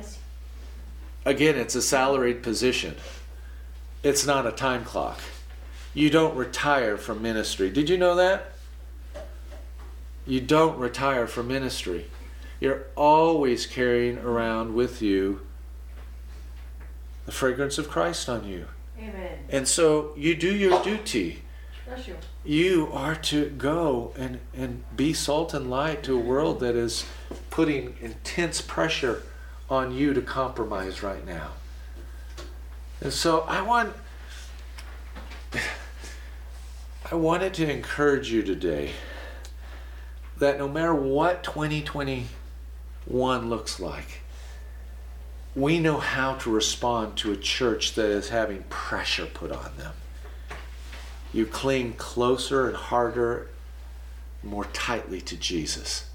Again, 1.24 1.56
it's 1.56 1.74
a 1.74 1.82
salaried 1.82 2.42
position, 2.42 2.96
it's 4.02 4.24
not 4.24 4.46
a 4.46 4.52
time 4.52 4.84
clock. 4.84 5.20
You 5.92 6.08
don't 6.08 6.36
retire 6.36 6.96
from 6.96 7.20
ministry. 7.20 7.68
Did 7.68 7.88
you 7.88 7.98
know 7.98 8.14
that? 8.14 8.52
You 10.30 10.40
don't 10.40 10.78
retire 10.78 11.26
from 11.26 11.48
ministry. 11.48 12.06
You're 12.60 12.86
always 12.94 13.66
carrying 13.66 14.16
around 14.18 14.76
with 14.76 15.02
you 15.02 15.40
the 17.26 17.32
fragrance 17.32 17.78
of 17.78 17.88
Christ 17.88 18.28
on 18.28 18.46
you. 18.46 18.66
Amen. 18.96 19.38
And 19.48 19.66
so 19.66 20.12
you 20.16 20.36
do 20.36 20.54
your 20.54 20.80
duty. 20.84 21.42
Bless 21.84 22.06
you. 22.06 22.14
You 22.44 22.90
are 22.92 23.16
to 23.16 23.46
go 23.50 24.14
and, 24.16 24.38
and 24.54 24.84
be 24.96 25.12
salt 25.12 25.52
and 25.52 25.68
light 25.68 26.04
to 26.04 26.14
a 26.16 26.20
world 26.20 26.60
that 26.60 26.76
is 26.76 27.06
putting 27.50 27.96
intense 28.00 28.60
pressure 28.60 29.24
on 29.68 29.92
you 29.92 30.14
to 30.14 30.22
compromise 30.22 31.02
right 31.02 31.26
now. 31.26 31.54
And 33.00 33.12
so 33.12 33.40
I 33.48 33.62
want 33.62 33.96
I 37.10 37.16
wanted 37.16 37.52
to 37.54 37.68
encourage 37.68 38.30
you 38.30 38.44
today 38.44 38.92
that 40.40 40.58
no 40.58 40.68
matter 40.68 40.94
what 40.94 41.44
2021 41.44 43.48
looks 43.48 43.78
like, 43.78 44.22
we 45.54 45.78
know 45.78 45.98
how 45.98 46.34
to 46.36 46.50
respond 46.50 47.16
to 47.18 47.32
a 47.32 47.36
church 47.36 47.94
that 47.94 48.06
is 48.06 48.30
having 48.30 48.64
pressure 48.64 49.26
put 49.26 49.52
on 49.52 49.76
them. 49.76 49.92
You 51.32 51.46
cling 51.46 51.92
closer 51.92 52.66
and 52.66 52.76
harder, 52.76 53.48
more 54.42 54.64
tightly 54.66 55.20
to 55.22 55.36
Jesus. 55.36 56.08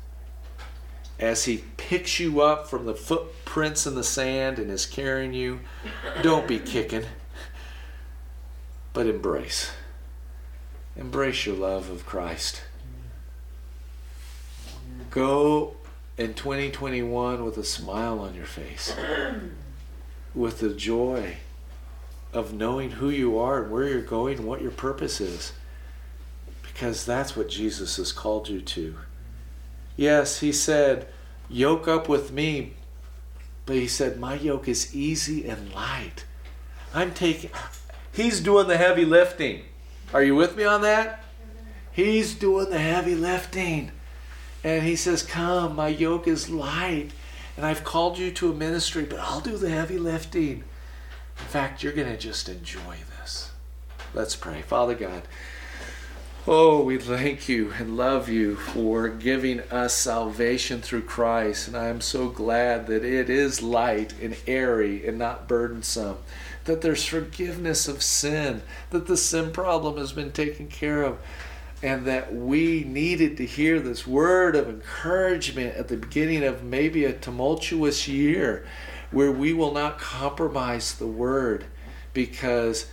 As 1.19 1.45
He 1.45 1.63
picks 1.77 2.19
you 2.19 2.41
up 2.41 2.67
from 2.67 2.85
the 2.85 2.95
footprints 2.95 3.85
in 3.85 3.95
the 3.95 4.03
sand 4.03 4.59
and 4.59 4.71
is 4.71 4.85
carrying 4.85 5.33
you, 5.33 5.61
don't 6.21 6.47
be 6.47 6.59
kicking, 6.59 7.05
but 8.91 9.05
embrace. 9.05 9.71
Embrace 10.97 11.45
your 11.45 11.55
love 11.55 11.89
of 11.89 12.05
Christ. 12.05 12.61
Go 15.09 15.75
in 16.17 16.33
2021 16.33 17.43
with 17.43 17.57
a 17.57 17.63
smile 17.63 18.19
on 18.19 18.35
your 18.35 18.45
face, 18.45 18.93
with 20.35 20.59
the 20.59 20.73
joy 20.73 21.37
of 22.33 22.53
knowing 22.53 22.91
who 22.91 23.09
you 23.09 23.37
are 23.39 23.63
and 23.63 23.71
where 23.71 23.87
you're 23.87 24.01
going 24.01 24.39
and 24.39 24.47
what 24.47 24.61
your 24.61 24.71
purpose 24.71 25.21
is. 25.21 25.53
Because 26.61 27.05
that's 27.05 27.35
what 27.35 27.49
Jesus 27.49 27.95
has 27.97 28.11
called 28.11 28.49
you 28.49 28.61
to. 28.61 28.95
Yes, 29.95 30.41
he 30.41 30.51
said, 30.51 31.07
Yoke 31.49 31.87
up 31.87 32.09
with 32.09 32.31
me. 32.31 32.73
But 33.65 33.77
he 33.77 33.87
said, 33.87 34.19
My 34.19 34.35
yoke 34.35 34.67
is 34.67 34.95
easy 34.95 35.47
and 35.47 35.73
light. 35.73 36.25
I'm 36.93 37.13
taking, 37.13 37.49
he's 38.11 38.41
doing 38.41 38.67
the 38.67 38.77
heavy 38.77 39.05
lifting. 39.05 39.63
Are 40.13 40.23
you 40.23 40.35
with 40.35 40.55
me 40.55 40.65
on 40.65 40.81
that? 40.81 41.23
He's 41.91 42.35
doing 42.35 42.69
the 42.69 42.79
heavy 42.79 43.15
lifting. 43.15 43.91
And 44.65 44.83
he 44.83 44.95
says, 44.95 45.21
Come, 45.21 45.75
my 45.75 45.89
yoke 45.89 46.27
is 46.27 46.49
light. 46.49 47.11
And 47.55 47.63
I've 47.63 47.83
called 47.83 48.17
you 48.17 48.31
to 48.31 48.51
a 48.51 48.55
ministry, 48.55 49.03
but 49.03 49.19
I'll 49.19 49.39
do 49.39 49.57
the 49.57 49.69
heavy 49.69 49.99
lifting. 49.99 50.63
In 51.37 51.45
fact, 51.45 51.83
you're 51.83 51.93
going 51.93 52.11
to 52.11 52.17
just 52.17 52.49
enjoy 52.49 52.97
this. 53.19 53.51
Let's 54.15 54.35
pray. 54.35 54.63
Father 54.63 54.95
God, 54.95 55.21
oh, 56.47 56.83
we 56.83 56.97
thank 56.97 57.47
you 57.47 57.73
and 57.77 57.95
love 57.95 58.27
you 58.27 58.55
for 58.55 59.07
giving 59.07 59.59
us 59.59 59.93
salvation 59.93 60.81
through 60.81 61.03
Christ. 61.03 61.67
And 61.67 61.77
I 61.77 61.89
am 61.89 62.01
so 62.01 62.29
glad 62.29 62.87
that 62.87 63.05
it 63.05 63.29
is 63.29 63.61
light 63.61 64.15
and 64.19 64.35
airy 64.47 65.05
and 65.05 65.19
not 65.19 65.47
burdensome. 65.47 66.17
That 66.63 66.81
there's 66.81 67.05
forgiveness 67.05 67.87
of 67.87 68.01
sin, 68.01 68.63
that 68.89 69.05
the 69.05 69.15
sin 69.15 69.51
problem 69.51 69.97
has 69.97 70.11
been 70.11 70.31
taken 70.31 70.69
care 70.69 71.03
of 71.03 71.19
and 71.85 72.07
that 72.07 72.33
we 72.33 72.83
needed 72.83 73.37
to 73.37 73.45
hear 73.45 73.79
this 73.79 74.07
word 74.07 74.55
of 74.55 74.67
encouragement 74.67 75.75
at 75.75 75.87
the 75.87 75.95
beginning 75.95 76.43
of 76.43 76.63
maybe 76.63 77.05
a 77.05 77.13
tumultuous 77.13 78.07
year 78.07 78.65
where 79.11 79.31
we 79.31 79.53
will 79.53 79.71
not 79.71 79.99
compromise 79.99 80.95
the 80.95 81.05
word 81.05 81.63
because 82.11 82.87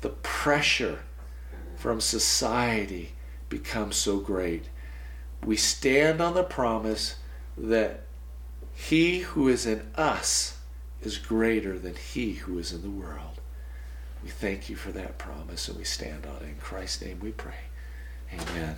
the 0.00 0.08
pressure 0.08 0.98
from 1.76 2.00
society 2.00 3.12
becomes 3.48 3.94
so 3.94 4.18
great. 4.18 4.64
We 5.44 5.54
stand 5.54 6.20
on 6.20 6.34
the 6.34 6.42
promise 6.42 7.14
that 7.56 8.02
he 8.74 9.20
who 9.20 9.46
is 9.46 9.66
in 9.66 9.86
us 9.94 10.58
is 11.00 11.16
greater 11.16 11.78
than 11.78 11.94
he 11.94 12.32
who 12.32 12.58
is 12.58 12.72
in 12.72 12.82
the 12.82 12.90
world. 12.90 13.40
We 14.24 14.30
thank 14.30 14.68
you 14.68 14.74
for 14.74 14.90
that 14.90 15.16
promise 15.16 15.68
and 15.68 15.78
we 15.78 15.84
stand 15.84 16.26
on 16.26 16.42
it. 16.42 16.48
In 16.48 16.56
Christ's 16.56 17.02
name 17.02 17.20
we 17.20 17.30
pray. 17.30 17.69
Amen. 18.32 18.76